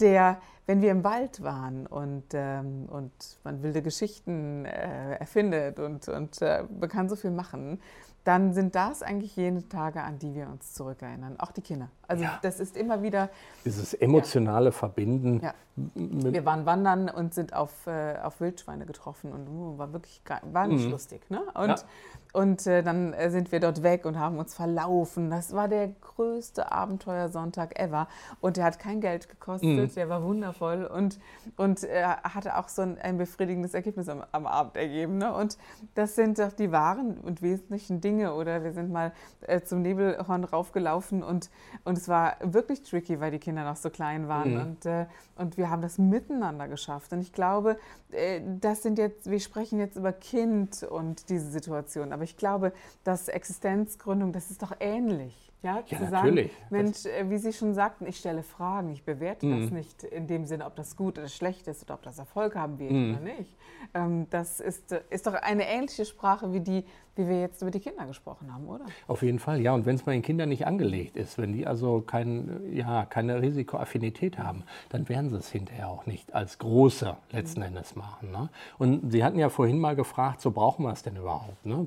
der, 0.00 0.40
wenn 0.66 0.80
wir 0.80 0.92
im 0.92 1.02
Wald 1.02 1.42
waren 1.42 1.86
und, 1.88 2.26
ähm, 2.32 2.86
und 2.88 3.12
man 3.42 3.62
wilde 3.64 3.82
Geschichten 3.82 4.64
äh, 4.64 5.16
erfindet 5.16 5.80
und, 5.80 6.08
und 6.08 6.40
äh, 6.40 6.62
man 6.78 6.88
kann 6.88 7.08
so 7.08 7.16
viel 7.16 7.32
machen, 7.32 7.80
dann 8.24 8.52
sind 8.52 8.74
das 8.74 9.02
eigentlich 9.02 9.34
jene 9.36 9.68
Tage, 9.68 10.02
an 10.02 10.18
die 10.18 10.34
wir 10.34 10.48
uns 10.48 10.74
zurückerinnern. 10.74 11.40
Auch 11.40 11.50
die 11.50 11.60
Kinder. 11.60 11.88
Also 12.06 12.24
ja. 12.24 12.38
das 12.42 12.60
ist 12.60 12.76
immer 12.76 13.02
wieder... 13.02 13.30
Dieses 13.64 13.94
emotionale 13.94 14.66
ja. 14.66 14.72
Verbinden. 14.72 15.40
Ja. 15.42 15.54
Wir 15.94 16.44
waren 16.44 16.66
wandern 16.66 17.08
und 17.08 17.34
sind 17.34 17.52
auf, 17.52 17.86
äh, 17.86 18.16
auf 18.22 18.40
Wildschweine 18.40 18.86
getroffen 18.86 19.32
und 19.32 19.48
uh, 19.48 19.78
war 19.78 19.92
wirklich 19.92 20.20
war 20.52 20.66
nicht 20.66 20.84
mhm. 20.84 20.90
lustig. 20.90 21.28
Ne? 21.30 21.42
Und 21.54 21.84
und 22.32 22.66
äh, 22.66 22.82
dann 22.82 23.12
äh, 23.12 23.30
sind 23.30 23.52
wir 23.52 23.60
dort 23.60 23.82
weg 23.82 24.06
und 24.06 24.18
haben 24.18 24.38
uns 24.38 24.54
verlaufen. 24.54 25.30
Das 25.30 25.52
war 25.52 25.68
der 25.68 25.88
größte 25.88 26.72
Abenteuersonntag 26.72 27.78
ever. 27.78 28.08
Und 28.40 28.56
der 28.56 28.64
hat 28.64 28.78
kein 28.78 29.00
Geld 29.00 29.28
gekostet, 29.28 29.68
mhm. 29.68 29.94
der 29.94 30.08
war 30.08 30.22
wundervoll 30.22 30.84
und, 30.84 31.18
und 31.56 31.84
äh, 31.84 32.04
hatte 32.04 32.56
auch 32.56 32.68
so 32.68 32.82
ein, 32.82 32.98
ein 32.98 33.18
befriedigendes 33.18 33.74
Ergebnis 33.74 34.08
am, 34.08 34.24
am 34.32 34.46
Abend 34.46 34.76
ergeben. 34.76 35.18
Ne? 35.18 35.32
Und 35.32 35.58
das 35.94 36.14
sind 36.14 36.38
doch 36.38 36.52
die 36.52 36.72
wahren 36.72 37.18
und 37.18 37.42
wesentlichen 37.42 38.00
Dinge. 38.00 38.34
Oder 38.34 38.64
wir 38.64 38.72
sind 38.72 38.90
mal 38.90 39.12
äh, 39.42 39.60
zum 39.60 39.82
Nebelhorn 39.82 40.44
raufgelaufen 40.44 41.22
und, 41.22 41.50
und 41.84 41.98
es 41.98 42.08
war 42.08 42.36
wirklich 42.42 42.82
tricky, 42.82 43.20
weil 43.20 43.30
die 43.30 43.38
Kinder 43.38 43.64
noch 43.64 43.76
so 43.76 43.90
klein 43.90 44.28
waren. 44.28 44.54
Mhm. 44.54 44.60
Und, 44.60 44.86
äh, 44.86 45.06
und 45.36 45.56
wir 45.58 45.68
haben 45.68 45.82
das 45.82 45.98
miteinander 45.98 46.68
geschafft. 46.68 47.12
Und 47.12 47.20
ich 47.20 47.32
glaube, 47.32 47.76
äh, 48.10 48.40
das 48.60 48.82
sind 48.82 48.98
jetzt, 48.98 49.30
wir 49.30 49.40
sprechen 49.40 49.78
jetzt 49.78 49.96
über 49.96 50.12
Kind 50.12 50.82
und 50.82 51.28
diese 51.28 51.50
Situation. 51.50 52.12
Aber 52.12 52.21
ich 52.22 52.36
glaube, 52.36 52.72
dass 53.04 53.28
Existenzgründung, 53.28 54.32
das 54.32 54.50
ist 54.50 54.62
doch 54.62 54.72
ähnlich. 54.80 55.52
Ja, 55.62 55.82
ja 55.86 56.00
natürlich. 56.00 56.50
sagen, 56.50 56.68
Mensch, 56.70 57.06
äh, 57.06 57.30
wie 57.30 57.38
Sie 57.38 57.52
schon 57.52 57.72
sagten, 57.74 58.06
ich 58.06 58.16
stelle 58.16 58.42
Fragen, 58.42 58.90
ich 58.90 59.04
bewerte 59.04 59.46
mhm. 59.46 59.60
das 59.60 59.70
nicht 59.70 60.02
in 60.02 60.26
dem 60.26 60.44
Sinne, 60.44 60.66
ob 60.66 60.74
das 60.74 60.96
gut 60.96 61.18
oder 61.18 61.28
schlecht 61.28 61.68
ist 61.68 61.84
oder 61.84 61.94
ob 61.94 62.02
das 62.02 62.18
Erfolg 62.18 62.56
haben 62.56 62.78
wird 62.80 62.90
mhm. 62.90 63.14
oder 63.14 63.20
nicht. 63.20 63.56
Ähm, 63.94 64.26
das 64.30 64.58
ist, 64.58 64.92
ist 65.10 65.26
doch 65.26 65.34
eine 65.34 65.68
ähnliche 65.68 66.04
Sprache 66.04 66.52
wie 66.52 66.60
die, 66.60 66.84
wie 67.14 67.28
wir 67.28 67.40
jetzt 67.40 67.62
über 67.62 67.70
die 67.70 67.78
Kinder 67.78 68.06
gesprochen 68.06 68.52
haben, 68.52 68.66
oder? 68.66 68.86
Auf 69.06 69.22
jeden 69.22 69.38
Fall, 69.38 69.60
ja. 69.60 69.72
Und 69.72 69.86
wenn 69.86 69.94
es 69.94 70.02
bei 70.02 70.12
den 70.12 70.22
Kindern 70.22 70.48
nicht 70.48 70.66
angelegt 70.66 71.16
ist, 71.16 71.38
wenn 71.38 71.52
die 71.52 71.66
also 71.66 72.00
kein, 72.00 72.62
ja, 72.72 73.04
keine 73.04 73.40
Risikoaffinität 73.40 74.38
haben, 74.38 74.64
dann 74.88 75.08
werden 75.08 75.30
sie 75.30 75.36
es 75.36 75.50
hinterher 75.50 75.88
auch 75.88 76.06
nicht 76.06 76.34
als 76.34 76.58
Große 76.58 77.16
letzten 77.30 77.60
mhm. 77.60 77.66
Endes 77.66 77.94
machen. 77.94 78.32
Ne? 78.32 78.48
Und 78.78 79.12
Sie 79.12 79.22
hatten 79.22 79.38
ja 79.38 79.48
vorhin 79.48 79.78
mal 79.78 79.94
gefragt, 79.94 80.40
so 80.40 80.50
brauchen 80.50 80.84
wir 80.84 80.92
es 80.92 81.02
denn 81.02 81.16
überhaupt? 81.16 81.64
Ne? 81.64 81.86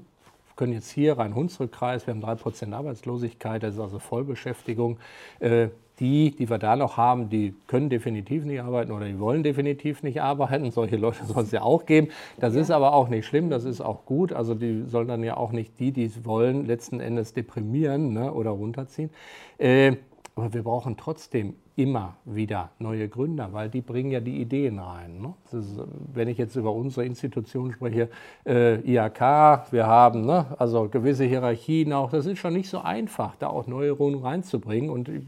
Können 0.55 0.73
jetzt 0.73 0.91
hier 0.91 1.17
rein 1.17 1.35
Hunsrückkreis, 1.35 2.07
wir 2.07 2.13
haben 2.13 2.23
3% 2.23 2.73
Arbeitslosigkeit, 2.73 3.63
das 3.63 3.75
ist 3.75 3.79
also 3.79 3.99
Vollbeschäftigung. 3.99 4.97
Äh, 5.39 5.69
die, 5.99 6.35
die 6.35 6.49
wir 6.49 6.57
da 6.57 6.75
noch 6.75 6.97
haben, 6.97 7.29
die 7.29 7.53
können 7.67 7.89
definitiv 7.89 8.43
nicht 8.45 8.61
arbeiten 8.61 8.91
oder 8.91 9.05
die 9.05 9.19
wollen 9.19 9.43
definitiv 9.43 10.03
nicht 10.03 10.21
arbeiten. 10.21 10.69
Solche 10.71 10.97
Leute 10.97 11.23
soll 11.27 11.43
es 11.43 11.51
ja 11.51 11.61
auch 11.61 11.85
geben. 11.85 12.09
Das 12.39 12.55
ja. 12.55 12.61
ist 12.61 12.71
aber 12.71 12.93
auch 12.93 13.07
nicht 13.07 13.25
schlimm, 13.25 13.49
das 13.49 13.63
ist 13.63 13.81
auch 13.81 14.05
gut. 14.05 14.33
Also 14.33 14.55
die 14.55 14.83
sollen 14.87 15.07
dann 15.07 15.23
ja 15.23 15.37
auch 15.37 15.51
nicht 15.51 15.79
die, 15.79 15.91
die 15.91 16.05
es 16.05 16.25
wollen, 16.25 16.65
letzten 16.65 16.99
Endes 16.99 17.33
deprimieren 17.33 18.13
ne, 18.13 18.33
oder 18.33 18.51
runterziehen. 18.51 19.09
Äh, 19.57 19.95
aber 20.35 20.53
wir 20.53 20.63
brauchen 20.63 20.97
trotzdem 20.97 21.55
immer 21.77 22.17
wieder 22.25 22.71
neue 22.79 23.07
Gründer, 23.07 23.53
weil 23.53 23.69
die 23.69 23.81
bringen 23.81 24.11
ja 24.11 24.19
die 24.19 24.41
Ideen 24.41 24.79
rein. 24.79 25.21
Ne? 25.21 25.33
Ist, 25.57 25.79
wenn 26.13 26.27
ich 26.27 26.37
jetzt 26.37 26.55
über 26.57 26.73
unsere 26.73 27.05
Institution 27.05 27.71
spreche, 27.71 28.09
äh, 28.45 28.79
IHK, 28.81 29.71
wir 29.71 29.87
haben 29.87 30.25
ne, 30.25 30.45
also 30.57 30.89
gewisse 30.89 31.23
Hierarchien 31.23 31.93
auch, 31.93 32.11
das 32.11 32.25
ist 32.25 32.39
schon 32.39 32.53
nicht 32.53 32.69
so 32.69 32.79
einfach, 32.79 33.35
da 33.37 33.47
auch 33.47 33.67
Neuerungen 33.67 34.21
reinzubringen. 34.21 34.89
Und 34.89 35.07
ich 35.07 35.23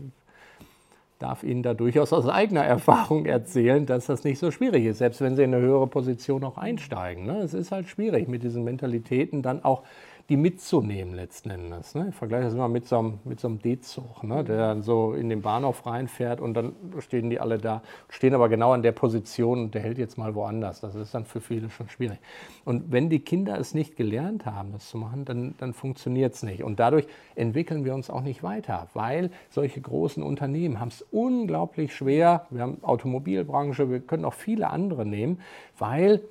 darf 1.20 1.44
Ihnen 1.44 1.64
da 1.64 1.74
durchaus 1.74 2.12
aus 2.12 2.28
eigener 2.28 2.64
Erfahrung 2.64 3.26
erzählen, 3.26 3.86
dass 3.86 4.08
das 4.08 4.24
nicht 4.24 4.40
so 4.40 4.52
schwierig 4.52 4.86
ist, 4.86 4.98
selbst 4.98 5.22
wenn 5.22 5.36
Sie 5.36 5.44
in 5.44 5.54
eine 5.54 5.64
höhere 5.64 5.88
Position 5.88 6.44
auch 6.44 6.58
einsteigen. 6.58 7.26
Ne? 7.26 7.40
Es 7.40 7.54
ist 7.54 7.72
halt 7.72 7.88
schwierig, 7.88 8.28
mit 8.28 8.44
diesen 8.44 8.64
Mentalitäten 8.64 9.42
dann 9.42 9.64
auch 9.64 9.84
die 10.30 10.36
mitzunehmen 10.36 11.14
letzten 11.14 11.50
Endes. 11.52 11.96
Ne? 11.96 12.08
Ich 12.10 12.16
vergleiche 12.16 12.46
das 12.46 12.54
immer 12.54 12.68
mit 12.68 12.86
so 12.86 13.00
einem, 13.00 13.20
mit 13.24 13.40
so 13.40 13.48
einem 13.48 13.62
D-Zug, 13.62 14.24
ne? 14.24 14.44
der 14.44 14.58
dann 14.58 14.82
so 14.82 15.14
in 15.14 15.30
den 15.30 15.42
Bahnhof 15.42 15.86
reinfährt 15.86 16.42
und 16.42 16.54
dann 16.54 16.76
stehen 17.00 17.30
die 17.30 17.40
alle 17.40 17.58
da, 17.58 17.82
stehen 18.10 18.34
aber 18.34 18.50
genau 18.50 18.74
an 18.74 18.82
der 18.82 18.92
Position 18.92 19.64
und 19.64 19.74
der 19.74 19.82
hält 19.82 19.98
jetzt 19.98 20.18
mal 20.18 20.36
woanders. 20.36 20.82
Das 20.82 20.96
ist 20.96 21.14
dann 21.14 21.24
für 21.24 21.40
viele 21.40 21.70
schon 21.70 21.88
schwierig. 21.88 22.20
Und 22.66 22.92
wenn 22.92 23.10
die 23.10 23.20
Kinder 23.20 23.58
es 23.58 23.74
nicht 23.74 23.96
gelernt 23.96 24.46
haben, 24.46 24.74
das 24.74 24.90
zu 24.90 24.98
machen, 24.98 25.24
dann, 25.24 25.56
dann 25.60 25.74
funktioniert 25.74 26.34
es 26.34 26.44
nicht. 26.44 26.62
Und 26.62 26.80
dadurch 26.80 27.08
entwickeln 27.36 27.86
wir 27.86 27.96
uns 27.96 28.10
auch 28.10 28.22
nicht 28.22 28.44
weiter, 28.44 28.90
weil 28.94 29.32
solche 29.50 29.80
großen 29.80 30.22
Unternehmen 30.24 30.82
haben 30.82 30.90
es 30.90 31.06
unglaublich 31.10 31.96
schwer. 31.96 32.48
Wir 32.50 32.64
haben 32.64 32.84
Automobilbranche, 32.84 33.90
wir 33.90 34.02
können 34.02 34.26
auch 34.26 34.34
viele 34.34 34.70
andere 34.72 35.06
nehmen, 35.06 35.40
weil 35.78 36.22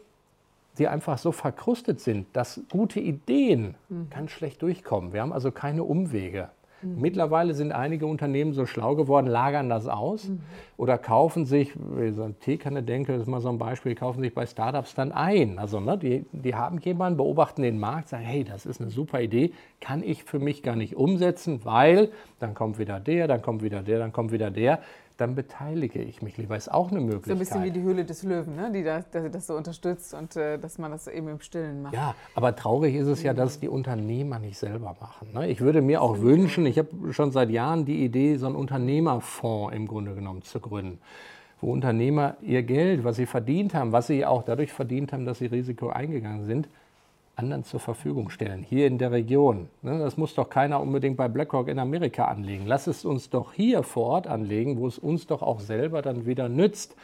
die 0.78 0.88
einfach 0.88 1.18
so 1.18 1.32
verkrustet 1.32 2.00
sind, 2.00 2.26
dass 2.32 2.60
gute 2.70 3.00
Ideen 3.00 3.74
mhm. 3.88 4.08
ganz 4.10 4.30
schlecht 4.30 4.62
durchkommen. 4.62 5.12
Wir 5.12 5.22
haben 5.22 5.32
also 5.32 5.50
keine 5.50 5.84
Umwege. 5.84 6.50
Mhm. 6.82 7.00
Mittlerweile 7.00 7.54
sind 7.54 7.72
einige 7.72 8.06
Unternehmen 8.06 8.52
so 8.52 8.66
schlau 8.66 8.94
geworden, 8.94 9.26
lagern 9.26 9.68
das 9.68 9.86
aus 9.86 10.28
mhm. 10.28 10.40
oder 10.76 10.98
kaufen 10.98 11.46
sich, 11.46 11.72
wie 11.76 12.10
so 12.10 12.24
ein 12.24 12.38
Teekanne 12.40 12.82
denke, 12.82 13.12
das 13.12 13.22
ist 13.22 13.28
mal 13.28 13.40
so 13.40 13.48
ein 13.48 13.58
Beispiel, 13.58 13.94
kaufen 13.94 14.20
sich 14.20 14.34
bei 14.34 14.46
Startups 14.46 14.94
dann 14.94 15.12
ein. 15.12 15.58
Also 15.58 15.80
ne, 15.80 15.96
die, 15.96 16.26
die 16.32 16.54
haben 16.54 16.78
jemanden, 16.78 17.16
beobachten 17.16 17.62
den 17.62 17.78
Markt, 17.78 18.08
sagen, 18.08 18.24
hey, 18.24 18.44
das 18.44 18.66
ist 18.66 18.80
eine 18.80 18.90
super 18.90 19.20
Idee, 19.20 19.52
kann 19.80 20.02
ich 20.02 20.24
für 20.24 20.38
mich 20.38 20.62
gar 20.62 20.76
nicht 20.76 20.96
umsetzen, 20.96 21.60
weil 21.64 22.10
dann 22.38 22.54
kommt 22.54 22.78
wieder 22.78 23.00
der, 23.00 23.26
dann 23.26 23.42
kommt 23.42 23.62
wieder 23.62 23.82
der, 23.82 23.98
dann 23.98 24.12
kommt 24.12 24.32
wieder 24.32 24.50
der 24.50 24.80
dann 25.16 25.34
beteilige 25.34 26.00
ich 26.00 26.22
mich 26.22 26.36
lieber. 26.36 26.56
Ist 26.56 26.70
auch 26.70 26.90
eine 26.90 27.00
Möglichkeit. 27.00 27.28
So 27.28 27.32
ein 27.32 27.38
bisschen 27.38 27.64
wie 27.64 27.70
die 27.70 27.82
Höhle 27.82 28.04
des 28.04 28.22
Löwen, 28.22 28.56
ne? 28.56 28.70
die 28.72 28.82
das, 28.82 29.04
das 29.10 29.46
so 29.46 29.54
unterstützt 29.56 30.14
und 30.14 30.36
äh, 30.36 30.58
dass 30.58 30.78
man 30.78 30.90
das 30.90 31.06
eben 31.06 31.28
im 31.28 31.40
Stillen 31.40 31.82
macht. 31.82 31.94
Ja, 31.94 32.14
aber 32.34 32.54
traurig 32.54 32.94
ist 32.94 33.06
es 33.06 33.22
ja, 33.22 33.32
dass 33.32 33.60
die 33.60 33.68
Unternehmer 33.68 34.38
nicht 34.38 34.58
selber 34.58 34.96
machen. 35.00 35.28
Ne? 35.32 35.48
Ich 35.48 35.60
würde 35.60 35.80
mir 35.80 36.02
auch 36.02 36.20
wünschen, 36.20 36.66
ich 36.66 36.78
habe 36.78 37.12
schon 37.12 37.32
seit 37.32 37.50
Jahren 37.50 37.84
die 37.84 38.04
Idee, 38.04 38.36
so 38.36 38.46
einen 38.46 38.56
Unternehmerfonds 38.56 39.74
im 39.74 39.86
Grunde 39.86 40.14
genommen 40.14 40.42
zu 40.42 40.60
gründen 40.60 40.98
wo 41.60 41.72
Unternehmer 41.72 42.36
ihr 42.42 42.62
Geld, 42.62 43.02
was 43.02 43.16
sie 43.16 43.24
verdient 43.26 43.74
haben, 43.74 43.92
was 43.92 44.08
sie 44.08 44.26
auch 44.26 44.42
dadurch 44.42 44.72
verdient 44.72 45.12
haben, 45.12 45.24
dass 45.24 45.38
sie 45.38 45.46
Risiko 45.46 45.88
eingegangen 45.88 46.44
sind, 46.44 46.68
anderen 47.36 47.64
zur 47.64 47.80
Verfügung 47.80 48.30
stellen, 48.30 48.62
hier 48.62 48.86
in 48.86 48.96
der 48.96 49.12
Region. 49.12 49.68
Ne, 49.82 49.98
das 49.98 50.16
muss 50.16 50.34
doch 50.34 50.48
keiner 50.48 50.80
unbedingt 50.80 51.18
bei 51.18 51.28
BlackRock 51.28 51.68
in 51.68 51.78
Amerika 51.78 52.24
anlegen. 52.24 52.66
Lass 52.66 52.86
es 52.86 53.04
uns 53.04 53.28
doch 53.28 53.52
hier 53.52 53.82
vor 53.82 54.06
Ort 54.06 54.26
anlegen, 54.26 54.78
wo 54.78 54.86
es 54.86 54.98
uns 54.98 55.26
doch 55.26 55.42
auch 55.42 55.60
selber 55.60 56.00
dann 56.00 56.24
wieder 56.24 56.48
nützt. 56.48 56.96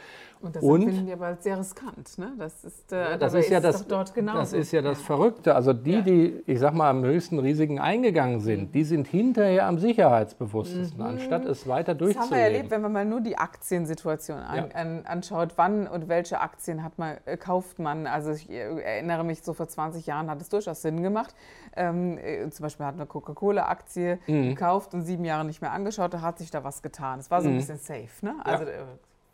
Und 0.43 0.57
das 0.57 0.63
empfinden 0.63 1.07
wir 1.07 1.13
aber 1.13 1.37
sehr 1.39 1.57
riskant. 1.57 2.17
Ne? 2.17 2.33
Das 2.37 2.65
ist, 2.65 2.91
äh, 2.91 3.17
das 3.17 3.33
ist 3.33 3.49
ja 3.49 3.59
ist 3.59 3.63
das, 3.63 3.87
dort 3.87 4.13
genauso. 4.13 4.39
Das 4.39 4.53
ist 4.53 4.73
ja 4.73 4.81
das 4.81 4.99
ja. 4.99 5.05
Verrückte. 5.05 5.55
Also 5.55 5.71
die, 5.71 5.91
ja. 5.91 6.01
die, 6.01 6.43
ich 6.45 6.59
sag 6.59 6.73
mal, 6.73 6.89
am 6.89 7.03
höchsten 7.05 7.39
Risiken 7.39 7.79
eingegangen 7.79 8.41
sind, 8.41 8.63
mhm. 8.63 8.71
die 8.73 8.83
sind 8.83 9.07
hinterher 9.07 9.65
am 9.67 9.79
sicherheitsbewusstesten, 9.79 10.99
mhm. 10.99 11.05
anstatt 11.05 11.45
es 11.45 11.65
weiter 11.65 11.95
durchzulegen. 11.95 12.29
Das 12.29 12.37
haben 12.37 12.37
wir 12.37 12.43
erlebt, 12.43 12.71
wenn 12.71 12.81
man 12.81 12.91
mal 12.91 13.05
nur 13.05 13.21
die 13.21 13.37
Aktiensituation 13.37 14.37
an, 14.39 14.55
ja. 14.57 14.75
an, 14.75 15.05
anschaut. 15.05 15.53
Wann 15.55 15.87
und 15.87 16.09
welche 16.09 16.41
Aktien 16.41 16.83
hat 16.83 16.99
man, 16.99 17.17
äh, 17.23 17.37
kauft 17.37 17.79
man? 17.79 18.05
Also 18.05 18.31
ich 18.31 18.49
äh, 18.49 18.81
erinnere 18.81 19.23
mich, 19.23 19.43
so 19.43 19.53
vor 19.53 19.69
20 19.69 20.05
Jahren 20.05 20.29
hat 20.29 20.41
es 20.41 20.49
durchaus 20.49 20.81
Sinn 20.81 21.01
gemacht. 21.01 21.33
Ähm, 21.77 22.17
äh, 22.17 22.49
zum 22.49 22.63
Beispiel 22.63 22.85
hat 22.85 22.95
eine 22.95 23.05
Coca-Cola-Aktie 23.05 24.19
mhm. 24.27 24.49
gekauft 24.49 24.93
und 24.93 25.03
sieben 25.03 25.23
Jahre 25.23 25.45
nicht 25.45 25.61
mehr 25.61 25.71
angeschaut, 25.71 26.13
da 26.13 26.21
hat 26.21 26.37
sich 26.37 26.51
da 26.51 26.65
was 26.65 26.81
getan. 26.81 27.19
Es 27.19 27.31
war 27.31 27.41
so 27.41 27.47
ein 27.47 27.53
mhm. 27.53 27.59
bisschen 27.59 27.77
safe. 27.77 28.25
Ne? 28.25 28.35
Also, 28.43 28.65
äh, 28.65 28.83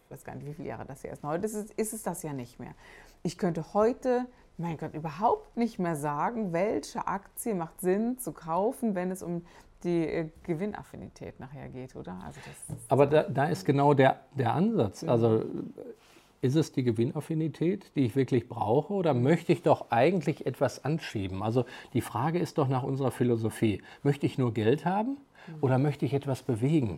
ich 0.10 0.14
weiß 0.18 0.24
gar 0.24 0.34
nicht, 0.34 0.48
wie 0.48 0.54
viele 0.56 0.70
Jahre 0.70 0.86
das 0.86 1.04
hier 1.04 1.12
ist. 1.12 1.24
Heute 1.24 1.46
ist 1.46 1.54
es, 1.54 1.72
ist 1.72 1.94
es 1.94 2.02
das 2.02 2.24
ja 2.24 2.34
nicht 2.34 2.60
mehr. 2.60 2.74
Ich 3.22 3.38
könnte 3.38 3.76
heute, 3.76 4.26
mein 4.58 4.76
Gott, 4.76 4.96
überhaupt 4.96 5.56
nicht 5.56 5.78
mehr 5.78 5.96
sagen, 5.96 6.52
welche 6.52 7.06
Aktie 7.06 7.54
macht 7.54 7.80
Sinn 7.80 8.18
zu 8.18 8.32
kaufen, 8.32 8.96
wenn 8.96 9.12
es 9.12 9.22
um 9.22 9.46
die 9.84 10.08
äh, 10.08 10.30
Gewinnaffinität 10.42 11.40
nachher 11.40 11.70
geht, 11.70 11.96
oder? 11.96 12.20
Also 12.26 12.40
Aber 12.88 13.06
da, 13.06 13.22
da, 13.22 13.46
ist 13.46 13.66
genau 13.66 13.94
der, 13.94 14.22
der 14.34 14.54
Ansatz. 14.54 15.04
Mhm. 15.04 15.10
Also 15.10 15.46
ist 16.42 16.56
es 16.56 16.72
die 16.72 16.84
Gewinnaffinität, 16.84 17.92
die 17.96 18.06
ich 18.06 18.16
wirklich 18.16 18.50
brauche, 18.50 18.94
oder 18.94 19.14
möchte 19.14 19.54
ich 19.54 19.62
doch 19.62 19.92
eigentlich 19.92 20.48
etwas 20.48 20.84
anschieben? 20.84 21.44
Also 21.44 21.66
die 21.94 22.02
Frage 22.02 22.40
ist 22.40 22.58
doch 22.58 22.68
nach 22.68 22.82
unserer 22.82 23.12
Philosophie, 23.12 23.84
möchte 24.02 24.26
ich 24.26 24.40
nur 24.40 24.56
Geld 24.56 24.86
haben 24.86 25.18
mhm. 25.46 25.58
oder 25.62 25.78
möchte 25.78 26.04
ich 26.08 26.16
etwas 26.16 26.42
bewegen? 26.42 26.98